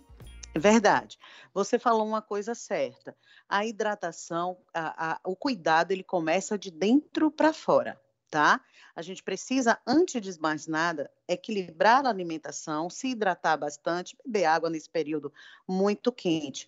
Verdade. 0.57 1.17
Você 1.53 1.77
falou 1.77 2.05
uma 2.05 2.21
coisa 2.21 2.55
certa. 2.55 3.15
A 3.49 3.65
hidratação, 3.65 4.57
a, 4.73 5.13
a, 5.13 5.19
o 5.23 5.35
cuidado, 5.35 5.91
ele 5.91 6.03
começa 6.03 6.57
de 6.57 6.69
dentro 6.69 7.31
para 7.31 7.53
fora, 7.53 7.99
tá? 8.29 8.61
A 8.95 9.01
gente 9.01 9.23
precisa, 9.23 9.79
antes 9.85 10.21
de 10.21 10.39
mais 10.39 10.67
nada, 10.67 11.09
equilibrar 11.27 12.05
a 12.05 12.09
alimentação, 12.09 12.89
se 12.89 13.09
hidratar 13.09 13.55
bastante, 13.57 14.17
beber 14.25 14.45
água 14.45 14.69
nesse 14.69 14.89
período 14.89 15.31
muito 15.67 16.11
quente. 16.11 16.67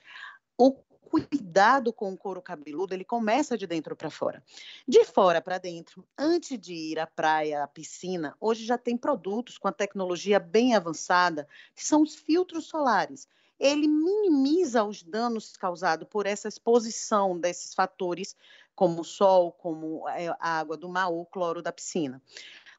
O 0.57 0.71
cuidado 1.09 1.91
com 1.91 2.13
o 2.13 2.17
couro 2.17 2.41
cabeludo, 2.41 2.93
ele 2.93 3.03
começa 3.03 3.57
de 3.57 3.65
dentro 3.65 3.95
para 3.95 4.11
fora. 4.11 4.43
De 4.87 5.03
fora 5.03 5.41
para 5.41 5.57
dentro, 5.57 6.07
antes 6.17 6.57
de 6.59 6.73
ir 6.73 6.99
à 6.99 7.07
praia, 7.07 7.63
à 7.63 7.67
piscina, 7.67 8.35
hoje 8.39 8.63
já 8.63 8.77
tem 8.77 8.95
produtos 8.95 9.57
com 9.57 9.67
a 9.67 9.73
tecnologia 9.73 10.39
bem 10.39 10.75
avançada, 10.75 11.47
que 11.75 11.83
são 11.83 12.03
os 12.03 12.15
filtros 12.15 12.67
solares 12.67 13.27
ele 13.59 13.87
minimiza 13.87 14.83
os 14.83 15.03
danos 15.03 15.57
causados 15.57 16.07
por 16.07 16.25
essa 16.25 16.47
exposição 16.47 17.37
desses 17.37 17.73
fatores, 17.73 18.35
como 18.73 19.01
o 19.01 19.05
sol, 19.05 19.51
como 19.51 20.07
é, 20.07 20.29
a 20.39 20.59
água 20.59 20.77
do 20.77 20.87
mar 20.87 21.09
ou 21.09 21.21
o 21.21 21.25
cloro 21.25 21.61
da 21.61 21.71
piscina. 21.71 22.21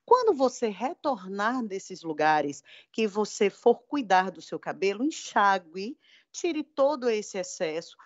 Quando 0.06 0.34
você 0.34 0.68
retornar 0.68 1.62
desses 1.64 2.02
lugares, 2.02 2.64
que 2.90 3.06
você 3.06 3.50
for 3.50 3.76
cuidar 3.82 4.30
do 4.30 4.40
seu 4.40 4.58
cabelo, 4.58 5.04
enxague, 5.04 5.98
tire 6.32 6.64
todo 6.64 7.08
esse 7.08 7.38
excesso, 7.38 7.96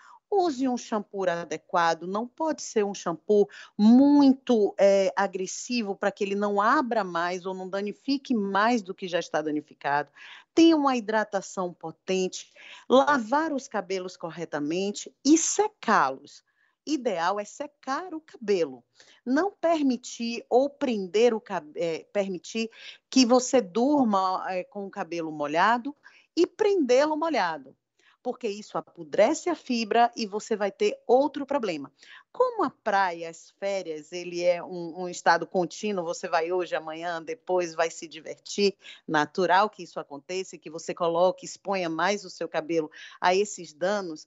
use 0.41 0.69
um 0.69 0.77
shampoo 0.77 1.29
adequado, 1.29 2.07
não 2.07 2.27
pode 2.27 2.63
ser 2.63 2.85
um 2.85 2.95
shampoo 2.95 3.49
muito 3.77 4.75
é, 4.79 5.13
agressivo 5.17 5.95
para 5.95 6.11
que 6.11 6.25
ele 6.25 6.35
não 6.35 6.61
abra 6.61 7.05
mais 7.05 7.47
ou 7.47 7.55
não 7.55 7.69
danifique 7.69 8.35
mais 8.35 8.83
do 8.83 8.95
que 8.95 9.09
já 9.09 9.19
está 9.19 9.41
danificado. 9.41 10.11
Tenha 10.55 10.77
uma 10.77 10.97
hidratação 10.97 11.73
potente, 11.73 12.53
lavar 12.89 13.53
os 13.53 13.69
cabelos 13.69 14.17
corretamente 14.17 15.15
e 15.25 15.37
secá-los. 15.39 16.45
Ideal 16.87 17.41
é 17.41 17.45
secar 17.45 18.13
o 18.13 18.21
cabelo, 18.21 18.85
não 19.25 19.51
permitir 19.51 20.45
ou 20.51 20.69
prender 20.69 21.33
o 21.33 21.43
é, 21.77 22.05
permitir 22.13 22.71
que 23.09 23.25
você 23.25 23.63
durma 23.63 24.45
é, 24.51 24.65
com 24.65 24.87
o 24.87 24.91
cabelo 24.91 25.33
molhado 25.33 25.97
e 26.37 26.47
prendê-lo 26.47 27.17
molhado 27.17 27.75
porque 28.25 28.49
isso 28.49 28.79
apodrece 28.79 29.51
a 29.51 29.55
fibra 29.55 30.11
e 30.17 30.27
você 30.27 30.57
vai 30.57 30.73
ter 30.73 30.99
outro 31.07 31.45
problema. 31.45 31.93
Como 32.33 32.65
a 32.65 32.71
praia, 32.71 33.29
as 33.29 33.51
férias, 33.51 34.13
ele 34.13 34.43
é 34.43 34.65
um, 34.65 35.03
um, 35.03 35.09
estado 35.11 35.47
contínuo, 35.47 36.03
você 36.03 36.27
vai 36.27 36.51
hoje, 36.51 36.75
amanhã, 36.75 37.23
depois 37.23 37.75
vai 37.75 37.91
se 37.91 38.09
divertir, 38.09 38.75
natural 39.07 39.69
que 39.69 39.83
isso 39.83 40.01
aconteça, 40.01 40.57
que 40.57 40.71
você 40.71 40.95
coloque, 40.95 41.45
exponha 41.45 41.91
mais 41.91 42.25
o 42.25 42.31
seu 42.31 42.49
cabelo 42.49 42.91
a 43.21 43.35
esses 43.35 43.75
danos, 43.75 44.27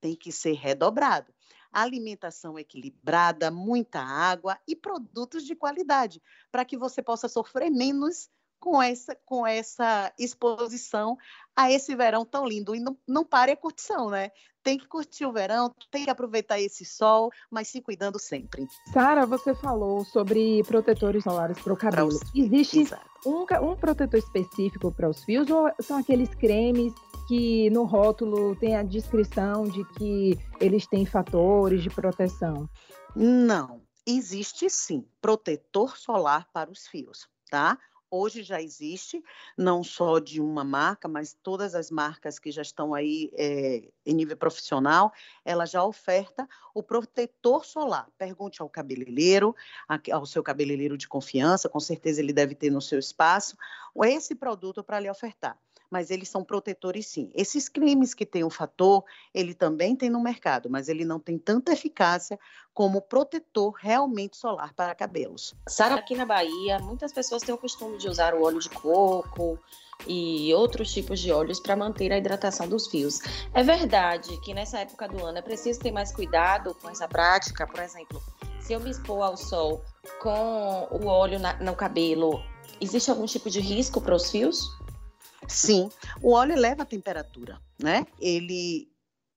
tem 0.00 0.16
que 0.16 0.32
ser 0.32 0.54
redobrado. 0.54 1.32
Alimentação 1.70 2.58
equilibrada, 2.58 3.48
muita 3.48 4.00
água 4.00 4.58
e 4.66 4.74
produtos 4.74 5.44
de 5.44 5.54
qualidade, 5.54 6.20
para 6.50 6.64
que 6.64 6.76
você 6.76 7.00
possa 7.00 7.28
sofrer 7.28 7.70
menos 7.70 8.28
com 8.58 8.80
essa, 8.82 9.16
com 9.24 9.46
essa 9.46 10.12
exposição 10.18 11.16
a 11.54 11.70
esse 11.70 11.94
verão 11.94 12.24
tão 12.24 12.46
lindo. 12.46 12.74
E 12.74 12.80
não, 12.80 12.96
não 13.06 13.24
pare 13.24 13.52
a 13.52 13.56
curtição, 13.56 14.10
né? 14.10 14.30
Tem 14.62 14.76
que 14.76 14.88
curtir 14.88 15.24
o 15.24 15.32
verão, 15.32 15.72
tem 15.90 16.04
que 16.04 16.10
aproveitar 16.10 16.60
esse 16.60 16.84
sol, 16.84 17.30
mas 17.48 17.68
se 17.68 17.80
cuidando 17.80 18.18
sempre. 18.18 18.66
Sara, 18.92 19.24
você 19.24 19.54
falou 19.54 20.04
sobre 20.04 20.62
protetores 20.64 21.22
solares 21.22 21.58
para 21.60 21.72
o 21.72 21.76
cabelo. 21.76 22.08
Os... 22.08 22.20
Existe 22.34 22.84
um, 23.24 23.42
um 23.42 23.76
protetor 23.76 24.18
específico 24.18 24.92
para 24.92 25.08
os 25.08 25.22
fios 25.24 25.48
ou 25.48 25.70
são 25.80 25.98
aqueles 25.98 26.34
cremes 26.34 26.92
que 27.26 27.70
no 27.70 27.84
rótulo 27.84 28.56
tem 28.56 28.76
a 28.76 28.82
descrição 28.82 29.64
de 29.64 29.84
que 29.94 30.38
eles 30.60 30.86
têm 30.86 31.04
fatores 31.04 31.82
de 31.82 31.90
proteção? 31.90 32.68
Não, 33.14 33.82
existe 34.06 34.70
sim 34.70 35.04
protetor 35.20 35.96
solar 35.96 36.48
para 36.52 36.70
os 36.70 36.86
fios, 36.86 37.28
tá? 37.50 37.78
Hoje 38.10 38.42
já 38.42 38.60
existe, 38.60 39.22
não 39.56 39.82
só 39.82 40.18
de 40.18 40.40
uma 40.40 40.64
marca, 40.64 41.08
mas 41.08 41.36
todas 41.42 41.74
as 41.74 41.90
marcas 41.90 42.38
que 42.38 42.50
já 42.50 42.62
estão 42.62 42.94
aí 42.94 43.30
é, 43.34 43.88
em 44.04 44.14
nível 44.14 44.36
profissional, 44.36 45.12
ela 45.44 45.66
já 45.66 45.84
oferta 45.84 46.48
o 46.74 46.82
protetor 46.82 47.64
solar. 47.64 48.08
Pergunte 48.16 48.62
ao 48.62 48.68
cabeleireiro, 48.68 49.54
ao 50.12 50.26
seu 50.26 50.42
cabeleireiro 50.42 50.96
de 50.96 51.08
confiança, 51.08 51.68
com 51.68 51.80
certeza 51.80 52.20
ele 52.20 52.32
deve 52.32 52.54
ter 52.54 52.70
no 52.70 52.80
seu 52.80 52.98
espaço, 52.98 53.56
esse 54.04 54.34
produto 54.34 54.84
para 54.84 55.00
lhe 55.00 55.10
ofertar 55.10 55.58
mas 55.90 56.10
eles 56.10 56.28
são 56.28 56.44
protetores 56.44 57.06
sim. 57.06 57.30
Esses 57.34 57.68
cremes 57.68 58.14
que 58.14 58.26
têm 58.26 58.44
o 58.44 58.50
fator, 58.50 59.04
ele 59.32 59.54
também 59.54 59.94
tem 59.96 60.10
no 60.10 60.22
mercado, 60.22 60.68
mas 60.70 60.88
ele 60.88 61.04
não 61.04 61.18
tem 61.18 61.38
tanta 61.38 61.72
eficácia 61.72 62.38
como 62.72 63.00
protetor 63.00 63.74
realmente 63.78 64.36
solar 64.36 64.74
para 64.74 64.94
cabelos. 64.94 65.54
Sara, 65.68 65.94
aqui 65.94 66.14
na 66.14 66.26
Bahia, 66.26 66.78
muitas 66.78 67.12
pessoas 67.12 67.42
têm 67.42 67.54
o 67.54 67.58
costume 67.58 67.98
de 67.98 68.08
usar 68.08 68.34
o 68.34 68.42
óleo 68.42 68.58
de 68.58 68.70
coco, 68.70 69.58
e 70.06 70.52
outros 70.52 70.92
tipos 70.92 71.20
de 71.20 71.32
óleos 71.32 71.60
para 71.60 71.74
manter 71.74 72.12
a 72.12 72.18
hidratação 72.18 72.68
dos 72.68 72.86
fios. 72.88 73.20
É 73.54 73.62
verdade 73.62 74.38
que 74.40 74.52
nessa 74.52 74.80
época 74.80 75.08
do 75.08 75.24
ano 75.24 75.38
é 75.38 75.42
preciso 75.42 75.80
ter 75.80 75.90
mais 75.90 76.12
cuidado 76.12 76.74
com 76.74 76.90
essa 76.90 77.08
prática, 77.08 77.66
por 77.66 77.80
exemplo, 77.80 78.22
se 78.60 78.72
eu 78.72 78.80
me 78.80 78.90
expor 78.90 79.22
ao 79.22 79.36
sol 79.36 79.82
com 80.20 80.88
o 80.90 81.06
óleo 81.06 81.38
na, 81.38 81.54
no 81.54 81.74
cabelo, 81.74 82.42
existe 82.80 83.10
algum 83.10 83.24
tipo 83.24 83.48
de 83.48 83.60
risco 83.60 84.00
para 84.00 84.14
os 84.14 84.30
fios? 84.30 84.76
Sim, 85.48 85.90
o 86.22 86.32
óleo 86.32 86.52
eleva 86.52 86.82
a 86.82 86.86
temperatura, 86.86 87.60
né? 87.78 88.06
Ele 88.20 88.90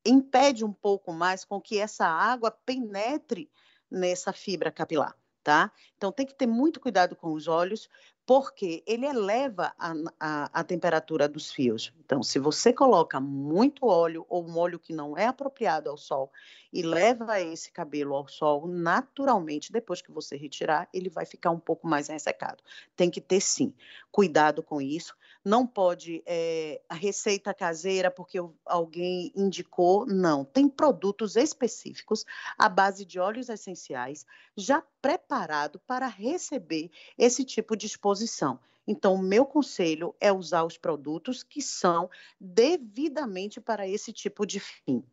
impede 0.05 0.63
um 0.63 0.73
pouco 0.73 1.13
mais 1.13 1.43
com 1.43 1.59
que 1.59 1.77
essa 1.77 2.05
água 2.05 2.51
penetre 2.51 3.49
nessa 3.89 4.31
fibra 4.31 4.71
capilar, 4.71 5.15
tá? 5.43 5.71
Então 5.97 6.11
tem 6.11 6.25
que 6.25 6.33
ter 6.33 6.47
muito 6.47 6.79
cuidado 6.79 7.15
com 7.15 7.33
os 7.33 7.47
óleos, 7.47 7.89
porque 8.25 8.83
ele 8.85 9.07
eleva 9.07 9.73
a, 9.79 9.93
a, 10.19 10.59
a, 10.59 10.63
temperatura 10.63 11.27
dos 11.27 11.51
fios. 11.51 11.91
Então, 12.05 12.21
se 12.21 12.37
você 12.37 12.71
coloca 12.71 13.19
muito 13.19 13.87
óleo 13.87 14.23
ou 14.29 14.47
um 14.47 14.55
óleo 14.55 14.77
que 14.77 14.93
não 14.93 15.17
é 15.17 15.25
apropriado 15.25 15.89
ao 15.89 15.97
sol 15.97 16.31
e 16.71 16.83
leva 16.83 17.41
esse 17.41 17.71
cabelo 17.71 18.13
ao 18.13 18.27
sol, 18.27 18.67
naturalmente, 18.67 19.71
depois 19.71 19.99
que 19.99 20.11
você 20.11 20.37
retirar, 20.37 20.87
ele 20.93 21.09
vai 21.09 21.25
ficar 21.25 21.49
um 21.49 21.59
pouco 21.59 21.87
mais 21.87 22.07
ressecado. 22.07 22.63
Tem 22.95 23.09
que 23.09 23.19
ter, 23.19 23.41
sim, 23.41 23.73
cuidado 24.11 24.61
com 24.61 24.79
isso 24.79 25.15
não 25.49 25.65
pode 25.65 26.21
é, 26.27 26.79
a 26.87 26.93
receita 26.93 27.51
caseira 27.55 28.11
porque 28.11 28.37
alguém 28.63 29.33
indicou, 29.35 30.05
não. 30.05 30.45
Tem 30.45 30.69
produtos 30.69 31.35
específicos 31.35 32.23
à 32.55 32.69
base 32.69 33.03
de 33.03 33.19
óleos 33.19 33.49
essenciais 33.49 34.27
já 34.55 34.83
preparado 35.01 35.79
para 35.87 36.05
receber 36.05 36.91
esse 37.17 37.43
tipo 37.43 37.75
de 37.75 37.87
exposição. 37.87 38.59
Então, 38.87 39.15
o 39.15 39.21
meu 39.21 39.43
conselho 39.43 40.15
é 40.21 40.31
usar 40.31 40.63
os 40.63 40.77
produtos 40.77 41.41
que 41.41 41.63
são 41.63 42.11
devidamente 42.39 43.59
para 43.59 43.87
esse 43.87 44.13
tipo 44.13 44.45
de 44.45 44.59
fim 44.59 45.03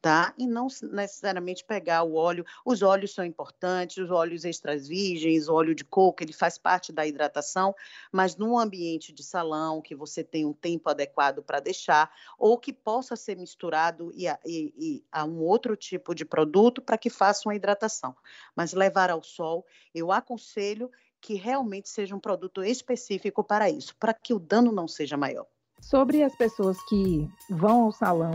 tá? 0.00 0.32
E 0.38 0.46
não 0.46 0.68
necessariamente 0.92 1.64
pegar 1.64 2.02
o 2.02 2.14
óleo. 2.14 2.44
Os 2.64 2.82
óleos 2.82 3.12
são 3.14 3.24
importantes, 3.24 3.96
os 3.96 4.10
óleos 4.10 4.44
extras 4.44 4.86
virgens, 4.86 5.48
o 5.48 5.54
óleo 5.54 5.74
de 5.74 5.84
coco, 5.84 6.22
ele 6.22 6.32
faz 6.32 6.58
parte 6.58 6.92
da 6.92 7.06
hidratação, 7.06 7.74
mas 8.12 8.36
num 8.36 8.58
ambiente 8.58 9.12
de 9.12 9.22
salão 9.24 9.80
que 9.80 9.94
você 9.94 10.22
tem 10.22 10.44
um 10.44 10.52
tempo 10.52 10.88
adequado 10.88 11.42
para 11.42 11.60
deixar, 11.60 12.10
ou 12.38 12.58
que 12.58 12.72
possa 12.72 13.16
ser 13.16 13.36
misturado 13.36 14.12
e 14.14 14.28
a, 14.28 14.38
e, 14.44 14.72
e 14.76 15.04
a 15.10 15.24
um 15.24 15.40
outro 15.40 15.76
tipo 15.76 16.14
de 16.14 16.24
produto 16.24 16.80
para 16.80 16.98
que 16.98 17.10
faça 17.10 17.48
uma 17.48 17.54
hidratação. 17.54 18.14
Mas 18.54 18.72
levar 18.72 19.10
ao 19.10 19.22
sol, 19.22 19.66
eu 19.94 20.12
aconselho 20.12 20.90
que 21.20 21.34
realmente 21.34 21.88
seja 21.88 22.14
um 22.14 22.20
produto 22.20 22.62
específico 22.62 23.42
para 23.42 23.68
isso, 23.68 23.96
para 23.96 24.14
que 24.14 24.32
o 24.32 24.38
dano 24.38 24.70
não 24.70 24.86
seja 24.86 25.16
maior. 25.16 25.46
Sobre 25.80 26.22
as 26.22 26.34
pessoas 26.34 26.76
que 26.88 27.30
vão 27.50 27.84
ao 27.84 27.92
salão 27.92 28.34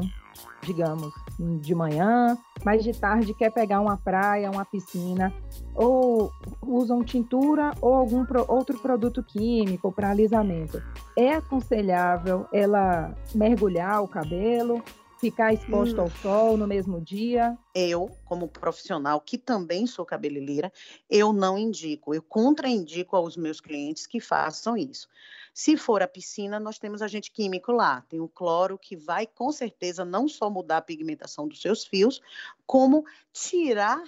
digamos, 0.64 1.14
de 1.60 1.74
manhã, 1.74 2.38
mas 2.64 2.84
de 2.84 2.94
tarde 2.94 3.34
quer 3.34 3.52
pegar 3.52 3.82
uma 3.82 3.98
praia, 3.98 4.50
uma 4.50 4.66
piscina, 4.66 5.34
ou 5.74 6.32
usam 6.62 7.04
tintura 7.04 7.72
ou 7.82 7.94
algum 7.94 8.26
pro, 8.26 8.46
outro 8.48 8.80
produto 8.80 9.24
químico 9.24 9.92
para 9.92 10.12
alisamento. 10.12 10.82
É 11.18 11.34
aconselhável 11.34 12.48
ela 12.54 13.16
mergulhar 13.34 14.04
o 14.04 14.08
cabelo, 14.08 14.84
ficar 15.20 15.54
exposto 15.54 15.98
hum. 15.98 16.02
ao 16.02 16.10
sol 16.10 16.58
no 16.58 16.68
mesmo 16.68 17.02
dia? 17.02 17.58
Eu, 17.74 18.10
como 18.26 18.48
profissional, 18.48 19.20
que 19.20 19.38
também 19.38 19.88
sou 19.88 20.06
cabeleireira, 20.06 20.72
eu 21.10 21.34
não 21.34 21.58
indico, 21.58 22.14
eu 22.14 22.22
contraindico 22.22 23.16
aos 23.16 23.36
meus 23.36 23.60
clientes 23.60 24.06
que 24.06 24.20
façam 24.20 24.78
isso. 24.78 25.08
Se 25.54 25.76
for 25.76 26.02
a 26.02 26.08
piscina, 26.08 26.60
nós 26.60 26.80
temos 26.80 27.02
agente 27.02 27.32
químico 27.32 27.72
lá. 27.72 28.02
Tem 28.02 28.20
o 28.20 28.30
cloro 28.30 28.78
que 28.78 28.96
vai, 28.96 29.28
com 29.28 29.52
certeza, 29.52 30.06
não 30.06 30.28
só 30.28 30.50
mudar 30.50 30.78
a 30.78 30.82
pigmentação 30.82 31.48
dos 31.48 31.62
seus 31.62 31.86
fios, 31.86 32.22
como 32.66 33.06
tirar 33.34 34.02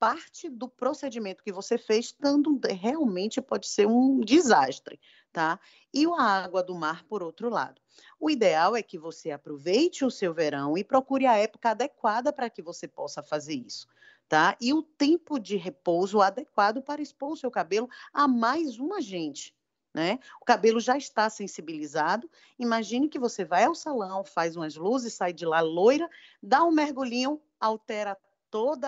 parte 0.00 0.48
do 0.48 0.66
procedimento 0.66 1.44
que 1.44 1.52
você 1.52 1.76
fez, 1.76 2.16
dando 2.18 2.58
realmente 2.64 3.40
pode 3.42 3.68
ser 3.68 3.86
um 3.86 4.18
desastre, 4.20 4.98
tá? 5.30 5.60
E 5.92 6.06
a 6.06 6.22
água 6.22 6.62
do 6.62 6.74
mar, 6.74 7.04
por 7.04 7.22
outro 7.22 7.50
lado. 7.50 7.80
O 8.18 8.30
ideal 8.30 8.74
é 8.74 8.82
que 8.82 8.98
você 8.98 9.30
aproveite 9.30 10.02
o 10.04 10.10
seu 10.10 10.32
verão 10.32 10.76
e 10.76 10.82
procure 10.82 11.26
a 11.26 11.36
época 11.36 11.70
adequada 11.70 12.32
para 12.32 12.48
que 12.48 12.62
você 12.62 12.88
possa 12.88 13.22
fazer 13.22 13.54
isso. 13.54 13.86
Tá? 14.26 14.56
E 14.60 14.72
o 14.72 14.82
tempo 14.82 15.38
de 15.38 15.56
repouso 15.56 16.20
adequado 16.20 16.80
para 16.80 17.02
expor 17.02 17.32
o 17.32 17.36
seu 17.36 17.50
cabelo 17.50 17.88
a 18.12 18.26
mais 18.28 18.78
um 18.78 18.94
agente. 18.94 19.54
Né? 19.92 20.20
O 20.40 20.44
cabelo 20.44 20.78
já 20.78 20.96
está 20.96 21.28
sensibilizado. 21.28 22.30
Imagine 22.58 23.08
que 23.08 23.18
você 23.18 23.44
vai 23.44 23.64
ao 23.64 23.74
salão, 23.74 24.24
faz 24.24 24.54
umas 24.56 24.76
luzes, 24.76 25.14
sai 25.14 25.32
de 25.32 25.44
lá 25.44 25.60
loira, 25.60 26.08
dá 26.40 26.64
um 26.64 26.70
mergulhinho, 26.70 27.40
altera 27.58 28.16
todo 28.50 28.84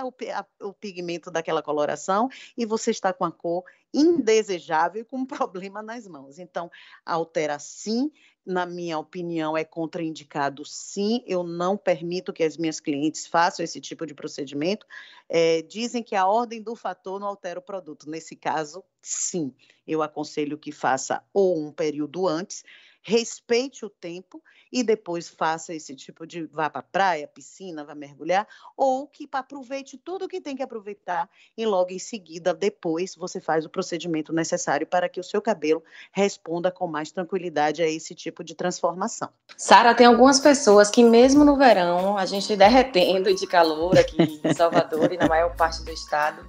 o, 0.60 0.72
pigmento 0.72 1.30
daquela 1.30 1.62
coloração 1.62 2.28
e 2.56 2.66
você 2.66 2.90
está 2.90 3.12
com 3.12 3.24
a 3.24 3.30
cor 3.30 3.64
indesejável 3.94 5.02
e 5.02 5.04
com 5.04 5.18
um 5.18 5.26
problema 5.26 5.82
nas 5.82 6.06
mãos. 6.06 6.38
Então, 6.38 6.70
altera 7.06 7.58
sim, 7.58 8.10
na 8.44 8.66
minha 8.66 8.98
opinião, 8.98 9.56
é 9.56 9.64
contraindicado 9.64 10.64
sim. 10.64 11.22
Eu 11.26 11.42
não 11.42 11.76
permito 11.76 12.32
que 12.32 12.42
as 12.42 12.56
minhas 12.56 12.80
clientes 12.80 13.26
façam 13.26 13.64
esse 13.64 13.80
tipo 13.80 14.04
de 14.04 14.14
procedimento. 14.14 14.86
É, 15.28 15.62
dizem 15.62 16.02
que 16.02 16.16
a 16.16 16.26
ordem 16.26 16.60
do 16.60 16.74
fator 16.74 17.20
não 17.20 17.28
altera 17.28 17.60
o 17.60 17.62
produto. 17.62 18.10
Nesse 18.10 18.34
caso, 18.34 18.82
sim, 19.00 19.54
eu 19.86 20.02
aconselho 20.02 20.58
que 20.58 20.72
faça 20.72 21.22
ou 21.32 21.58
um 21.58 21.72
período 21.72 22.26
antes 22.26 22.64
respeite 23.02 23.84
o 23.84 23.90
tempo 23.90 24.42
e 24.72 24.82
depois 24.82 25.28
faça 25.28 25.74
esse 25.74 25.94
tipo 25.94 26.26
de 26.26 26.46
vá 26.46 26.70
para 26.70 26.82
praia, 26.82 27.28
piscina, 27.28 27.84
vá 27.84 27.94
mergulhar, 27.94 28.46
ou 28.76 29.06
que 29.06 29.28
aproveite 29.32 29.98
tudo 29.98 30.28
que 30.28 30.40
tem 30.40 30.56
que 30.56 30.62
aproveitar 30.62 31.28
e 31.56 31.66
logo 31.66 31.92
em 31.92 31.98
seguida, 31.98 32.54
depois, 32.54 33.14
você 33.14 33.40
faz 33.40 33.66
o 33.66 33.68
procedimento 33.68 34.32
necessário 34.32 34.86
para 34.86 35.08
que 35.08 35.20
o 35.20 35.24
seu 35.24 35.42
cabelo 35.42 35.82
responda 36.12 36.70
com 36.70 36.86
mais 36.86 37.10
tranquilidade 37.10 37.82
a 37.82 37.88
esse 37.88 38.14
tipo 38.14 38.42
de 38.42 38.54
transformação. 38.54 39.28
Sara, 39.56 39.94
tem 39.94 40.06
algumas 40.06 40.40
pessoas 40.40 40.90
que 40.90 41.02
mesmo 41.02 41.44
no 41.44 41.56
verão, 41.56 42.16
a 42.16 42.24
gente 42.24 42.56
derretendo 42.56 43.34
de 43.34 43.46
calor 43.46 43.98
aqui 43.98 44.40
em 44.42 44.54
Salvador 44.54 45.12
e 45.12 45.16
na 45.16 45.26
maior 45.26 45.54
parte 45.56 45.82
do 45.82 45.90
estado, 45.90 46.44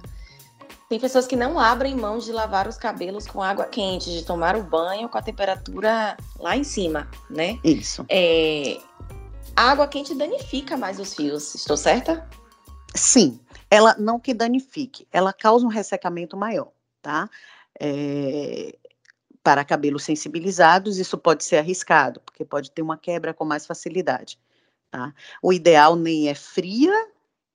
tem 0.88 1.00
pessoas 1.00 1.26
que 1.26 1.36
não 1.36 1.58
abrem 1.58 1.94
mão 1.94 2.18
de 2.18 2.30
lavar 2.30 2.68
os 2.68 2.76
cabelos 2.76 3.26
com 3.26 3.42
água 3.42 3.64
quente, 3.64 4.10
de 4.10 4.24
tomar 4.24 4.54
o 4.56 4.62
banho 4.62 5.08
com 5.08 5.16
a 5.16 5.22
temperatura 5.22 6.16
lá 6.38 6.56
em 6.56 6.64
cima, 6.64 7.08
né? 7.30 7.58
Isso. 7.64 8.04
É... 8.08 8.78
A 9.56 9.70
água 9.70 9.86
quente 9.86 10.14
danifica 10.14 10.76
mais 10.76 10.98
os 10.98 11.14
fios, 11.14 11.54
estou 11.54 11.76
certa? 11.76 12.28
Sim, 12.94 13.40
ela 13.70 13.96
não 13.98 14.20
que 14.20 14.34
danifique, 14.34 15.06
ela 15.10 15.32
causa 15.32 15.64
um 15.64 15.70
ressecamento 15.70 16.36
maior, 16.36 16.70
tá? 17.00 17.30
É... 17.80 18.76
Para 19.42 19.64
cabelos 19.64 20.04
sensibilizados, 20.04 20.98
isso 20.98 21.18
pode 21.18 21.44
ser 21.44 21.58
arriscado, 21.58 22.20
porque 22.20 22.44
pode 22.44 22.70
ter 22.70 22.82
uma 22.82 22.96
quebra 22.96 23.34
com 23.34 23.44
mais 23.44 23.66
facilidade. 23.66 24.38
Tá? 24.90 25.12
O 25.42 25.52
ideal 25.52 25.96
nem 25.96 26.28
é 26.28 26.34
fria 26.34 26.94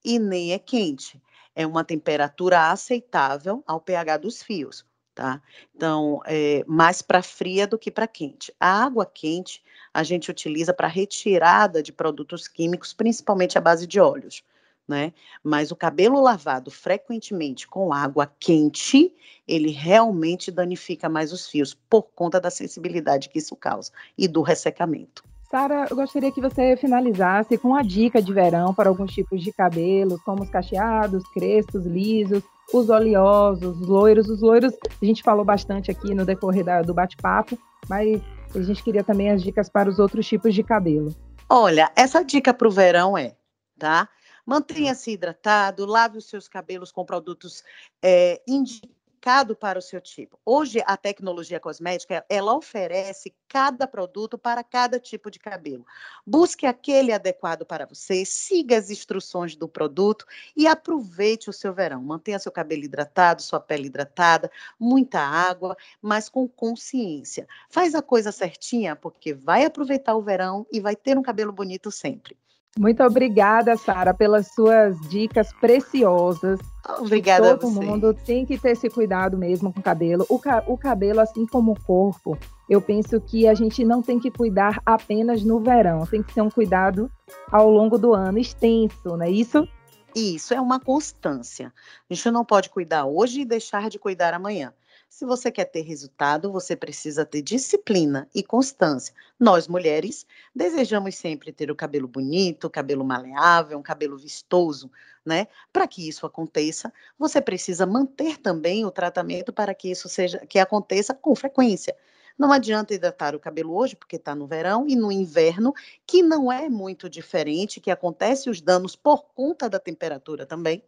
e 0.04 0.20
nem 0.20 0.54
é 0.54 0.60
quente 0.60 1.20
é 1.60 1.68
uma 1.68 1.84
temperatura 1.84 2.72
aceitável 2.72 3.62
ao 3.68 3.82
pH 3.82 4.16
dos 4.16 4.42
fios, 4.42 4.86
tá? 5.14 5.42
Então, 5.76 6.22
é 6.26 6.64
mais 6.66 7.02
para 7.02 7.22
fria 7.22 7.68
do 7.68 7.78
que 7.78 7.92
para 7.92 8.08
quente. 8.08 8.56
A 8.58 8.86
água 8.86 9.06
quente 9.06 9.62
a 9.94 10.02
gente 10.02 10.32
utiliza 10.32 10.74
para 10.74 10.88
retirada 10.88 11.84
de 11.84 11.92
produtos 11.92 12.48
químicos, 12.48 12.94
principalmente 12.94 13.58
à 13.58 13.62
base 13.62 13.86
de 13.86 14.00
óleos. 14.00 14.42
Né? 14.88 15.12
Mas 15.44 15.70
o 15.70 15.76
cabelo 15.76 16.22
lavado 16.22 16.72
frequentemente 16.72 17.68
com 17.68 17.92
água 17.92 18.26
quente, 18.40 19.14
ele 19.46 19.70
realmente 19.70 20.52
danifica 20.52 21.10
mais 21.10 21.34
os 21.34 21.46
fios 21.46 21.74
por 21.74 22.04
conta 22.04 22.40
da 22.40 22.50
sensibilidade 22.50 23.28
que 23.28 23.38
isso 23.38 23.56
causa 23.58 23.92
e 24.18 24.30
do 24.30 24.42
ressecamento. 24.42 25.26
Sara, 25.50 25.88
eu 25.90 25.96
gostaria 25.96 26.32
que 26.32 26.40
você 26.40 26.78
finalizasse 26.78 27.58
com 27.58 27.70
uma 27.70 27.84
dica 27.84 28.22
de 28.22 28.32
verão 28.32 28.72
para 28.72 28.88
alguns 28.88 29.12
tipos 29.12 29.42
de 29.42 29.52
cabelos, 29.52 30.22
como 30.22 30.44
os 30.44 30.50
cacheados, 30.50 31.24
crespos, 31.34 31.88
lisos, 31.88 32.44
os 32.72 32.88
oleosos, 32.88 33.82
os 33.82 33.88
loiros. 33.88 34.30
Os 34.30 34.42
loiros 34.42 34.74
a 35.02 35.06
gente 35.06 35.24
falou 35.24 35.44
bastante 35.44 35.90
aqui 35.90 36.14
no 36.14 36.24
decorrer 36.24 36.64
da, 36.64 36.84
do 36.84 36.94
bate-papo, 36.94 37.58
mas 37.90 38.22
a 38.54 38.62
gente 38.62 38.84
queria 38.84 39.04
também 39.04 39.32
as 39.32 39.42
dicas 39.42 39.68
para 39.68 39.90
os 39.90 39.98
outros 39.98 40.28
tipos 40.28 40.54
de 40.54 40.62
cabelo. 40.62 41.16
Olha, 41.50 41.92
essa 41.96 42.24
dica 42.24 42.54
para 42.54 42.68
o 42.68 42.72
verão 42.72 43.18
é, 43.18 43.36
tá? 43.80 44.08
Mantenha-se 44.46 45.12
hidratado, 45.12 45.84
lave 45.84 46.20
os 46.20 46.30
seus 46.30 46.48
cabelos 46.48 46.92
com 46.92 47.04
produtos 47.04 47.64
é, 48.04 48.40
indicados 48.48 48.99
indicado 49.20 49.54
para 49.54 49.78
o 49.78 49.82
seu 49.82 50.00
tipo. 50.00 50.40
Hoje, 50.46 50.82
a 50.86 50.96
tecnologia 50.96 51.60
cosmética, 51.60 52.26
ela 52.30 52.56
oferece 52.56 53.36
cada 53.50 53.86
produto 53.86 54.38
para 54.38 54.64
cada 54.64 54.98
tipo 54.98 55.30
de 55.30 55.38
cabelo. 55.38 55.86
Busque 56.26 56.66
aquele 56.66 57.12
adequado 57.12 57.66
para 57.66 57.86
você, 57.86 58.24
siga 58.24 58.78
as 58.78 58.90
instruções 58.90 59.58
do 59.58 59.68
produto 59.68 60.26
e 60.56 60.66
aproveite 60.66 61.50
o 61.50 61.54
seu 61.54 61.74
verão. 61.74 62.02
Mantenha 62.02 62.40
seu 62.40 62.52
cabelo 62.52 62.84
hidratado, 62.84 63.42
sua 63.42 63.60
pele 63.60 63.88
hidratada, 63.88 64.50
muita 64.80 65.20
água, 65.20 65.76
mas 66.02 66.30
com 66.30 66.48
consciência. 66.48 67.46
Faz 67.70 67.94
a 67.94 68.02
coisa 68.02 68.32
certinha, 68.32 68.96
porque 68.96 69.34
vai 69.34 69.66
aproveitar 69.66 70.16
o 70.16 70.22
verão 70.22 70.66
e 70.72 70.80
vai 70.80 70.96
ter 70.96 71.18
um 71.18 71.24
cabelo 71.24 71.52
bonito 71.52 71.92
sempre. 71.92 72.38
Muito 72.78 73.04
obrigada, 73.04 73.76
Sara, 73.76 74.14
pelas 74.14 74.54
suas 74.54 75.00
dicas 75.10 75.52
preciosas. 75.54 76.60
Obrigada 77.00 77.58
Todo 77.58 77.72
mundo 77.72 78.14
tem 78.14 78.46
que 78.46 78.58
ter 78.58 78.72
esse 78.72 78.90
cuidado 78.90 79.38
mesmo 79.38 79.74
com 79.74 79.80
o 79.80 79.84
cabelo. 79.84 80.26
O, 80.30 80.40
ca 80.40 80.64
o 80.68 80.78
cabelo, 80.78 81.20
assim 81.20 81.46
como 81.46 81.74
o 81.74 81.84
corpo, 81.84 82.38
eu 82.70 82.82
penso 82.82 83.20
que 83.20 83.48
a 83.48 83.54
gente 83.54 83.84
não 83.84 84.02
tem 84.02 84.20
que 84.20 84.32
cuidar 84.32 84.82
apenas 84.86 85.44
no 85.44 85.60
verão. 85.60 86.06
Tem 86.06 86.24
que 86.24 86.34
ser 86.34 86.42
um 86.42 86.50
cuidado 86.50 87.12
ao 87.52 87.70
longo 87.70 87.98
do 87.98 88.14
ano, 88.14 88.38
extenso, 88.38 89.18
não 89.18 89.24
é 89.24 89.30
isso? 89.30 89.68
Isso 90.16 90.54
é 90.54 90.62
uma 90.62 90.80
constância. 90.80 91.74
A 92.10 92.14
gente 92.14 92.32
não 92.32 92.46
pode 92.46 92.70
cuidar 92.70 93.06
hoje 93.06 93.42
e 93.42 93.46
deixar 93.46 93.90
de 93.90 94.00
cuidar 94.00 94.34
amanhã. 94.34 94.74
Se 95.10 95.26
você 95.26 95.52
quer 95.52 95.66
ter 95.66 95.82
resultado, 95.82 96.52
você 96.52 96.76
precisa 96.76 97.26
ter 97.26 97.42
disciplina 97.42 98.30
e 98.34 98.44
constância. 98.44 99.14
Nós, 99.40 99.68
mulheres, 99.68 100.26
desejamos 100.54 101.16
sempre 101.16 101.52
ter 101.52 101.72
o 101.72 101.76
cabelo 101.76 102.08
bonito, 102.08 102.70
cabelo 102.70 103.04
maleável, 103.04 103.80
um 103.80 103.82
cabelo 103.82 104.18
vistoso, 104.20 104.90
né? 105.26 105.48
Para 105.74 105.88
que 105.88 106.08
isso 106.08 106.28
aconteça, 106.28 106.94
você 107.18 107.42
precisa 107.42 107.88
manter 107.88 108.38
também 108.38 108.86
o 108.86 108.92
tratamento 108.92 109.52
para 109.52 109.74
que 109.74 109.90
isso 109.90 110.08
seja 110.08 110.46
que 110.46 110.60
aconteça 110.60 111.14
com 111.14 111.36
frequência. 111.36 111.98
Não 112.38 112.52
adianta 112.52 112.94
hidratar 112.94 113.36
o 113.36 113.40
cabelo 113.40 113.76
hoje, 113.76 113.96
porque 113.96 114.16
está 114.16 114.36
no 114.36 114.46
verão, 114.46 114.86
e 114.88 114.96
no 114.96 115.12
inverno, 115.12 115.74
que 116.06 116.22
não 116.22 116.52
é 116.52 116.70
muito 116.70 117.10
diferente, 117.10 117.82
que 117.82 117.90
acontece 117.92 118.48
os 118.48 118.62
danos 118.62 118.96
por 118.96 119.26
conta 119.34 119.68
da 119.68 119.80
temperatura 119.80 120.46
também, 120.46 120.84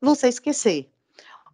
você 0.00 0.28
esquecer 0.28 0.90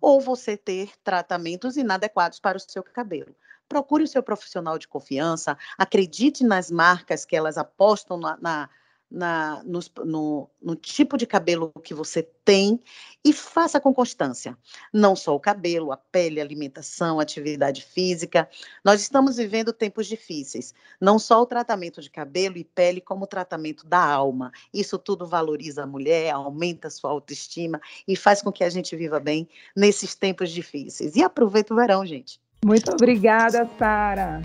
ou 0.03 0.21
você 0.21 0.57
ter 0.57 0.93
tratamentos 1.05 1.77
inadequados 1.77 2.41
para 2.41 2.59
o 2.59 2.61
seu 2.61 2.83
cabelo. 2.83 3.35
Procure 3.69 4.03
o 4.03 4.09
seu 4.09 4.23
profissional 4.23 4.77
de 4.77 4.89
confiança, 4.89 5.57
acredite 5.79 6.45
nas 6.45 6.71
marcas 6.71 7.25
que 7.25 7.37
elas 7.37 7.57
apostam 7.57 8.19
na, 8.19 8.37
na 8.39 8.71
na, 9.13 9.63
no, 9.65 9.81
no, 10.05 10.51
no, 10.61 10.75
tipo 10.75 11.19
de 11.19 11.27
cabelo 11.27 11.71
que 11.85 11.93
você 11.93 12.23
tem 12.45 12.81
e 13.23 13.33
faça 13.33 13.79
com 13.79 13.93
constância. 13.93 14.57
Não 14.93 15.15
só 15.15 15.37
o 15.37 15.41
cabelo, 15.41 15.93
a 15.93 15.97
pele, 15.97 16.41
a 16.41 16.43
alimentação, 16.43 17.21
a 17.21 17.23
atividade 17.23 17.85
física. 17.85 18.49
Nós 18.83 19.03
estamos 19.03 19.37
vivendo 19.37 19.73
tempos 19.73 20.07
difíceis. 20.07 20.75
Não 20.99 21.19
só 21.19 21.43
o 21.43 21.47
tratamento 21.47 22.01
de 22.01 22.11
cabelo 22.11 22.57
e 22.57 22.65
pele, 22.65 23.03
como 23.03 23.25
o 23.25 23.29
tratamento 23.29 23.87
da 23.87 24.03
alma. 24.03 24.51
Isso 24.73 24.99
tudo 24.99 25.27
valoriza 25.27 25.83
a 25.83 25.87
mulher, 25.87 26.31
aumenta 26.31 26.89
a 26.89 26.91
sua 26.91 27.11
autoestima 27.11 27.81
e 28.09 28.17
faz 28.17 28.41
com 28.41 28.51
que 28.51 28.65
a 28.65 28.71
gente 28.71 28.97
viva 28.97 29.21
bem 29.21 29.47
nesses 29.77 30.15
tempos 30.15 30.51
difíceis. 30.51 31.17
E 31.17 31.23
aproveita 31.23 31.75
o 31.75 31.77
verão, 31.77 32.07
gente. 32.07 32.41
Muito 32.65 32.91
obrigada, 32.91 33.69
Sara. 33.79 34.41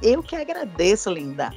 Eu 0.00 0.22
que 0.22 0.36
agradeço, 0.36 1.10
linda. 1.10 1.50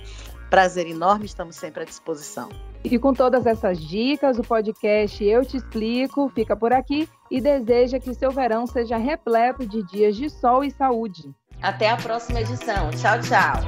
Prazer 0.55 0.87
enorme, 0.87 1.25
estamos 1.25 1.57
sempre 1.57 1.81
à 1.81 1.85
disposição. 1.85 2.47
E 2.81 2.97
com 2.97 3.13
todas 3.13 3.45
essas 3.45 3.77
dicas, 3.77 4.39
o 4.39 4.41
podcast 4.41 5.21
Eu 5.21 5.43
Te 5.43 5.57
Explico 5.57 6.31
fica 6.33 6.55
por 6.55 6.71
aqui 6.71 7.09
e 7.29 7.41
deseja 7.41 7.99
que 7.99 8.13
seu 8.13 8.31
verão 8.31 8.65
seja 8.65 8.95
repleto 8.95 9.67
de 9.67 9.83
dias 9.83 10.15
de 10.15 10.29
sol 10.29 10.63
e 10.63 10.71
saúde. 10.71 11.29
Até 11.61 11.89
a 11.89 11.97
próxima 11.97 12.39
edição. 12.39 12.89
Tchau, 12.91 13.19
tchau. 13.19 13.67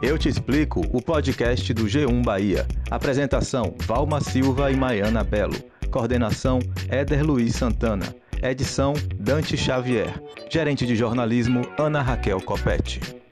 Eu 0.00 0.16
Te 0.16 0.28
Explico, 0.28 0.82
o 0.92 1.02
podcast 1.02 1.74
do 1.74 1.86
G1 1.86 2.24
Bahia. 2.24 2.68
Apresentação: 2.88 3.74
Valma 3.78 4.20
Silva 4.20 4.70
e 4.70 4.76
Maiana 4.76 5.24
Belo. 5.24 5.58
Coordenação: 5.90 6.60
Éder 6.88 7.26
Luiz 7.26 7.56
Santana. 7.56 8.14
Edição 8.40 8.94
Dante 9.16 9.56
Xavier. 9.56 10.22
Gerente 10.50 10.86
de 10.86 10.96
jornalismo 10.96 11.62
Ana 11.78 12.02
Raquel 12.02 12.42
Copete. 12.42 13.27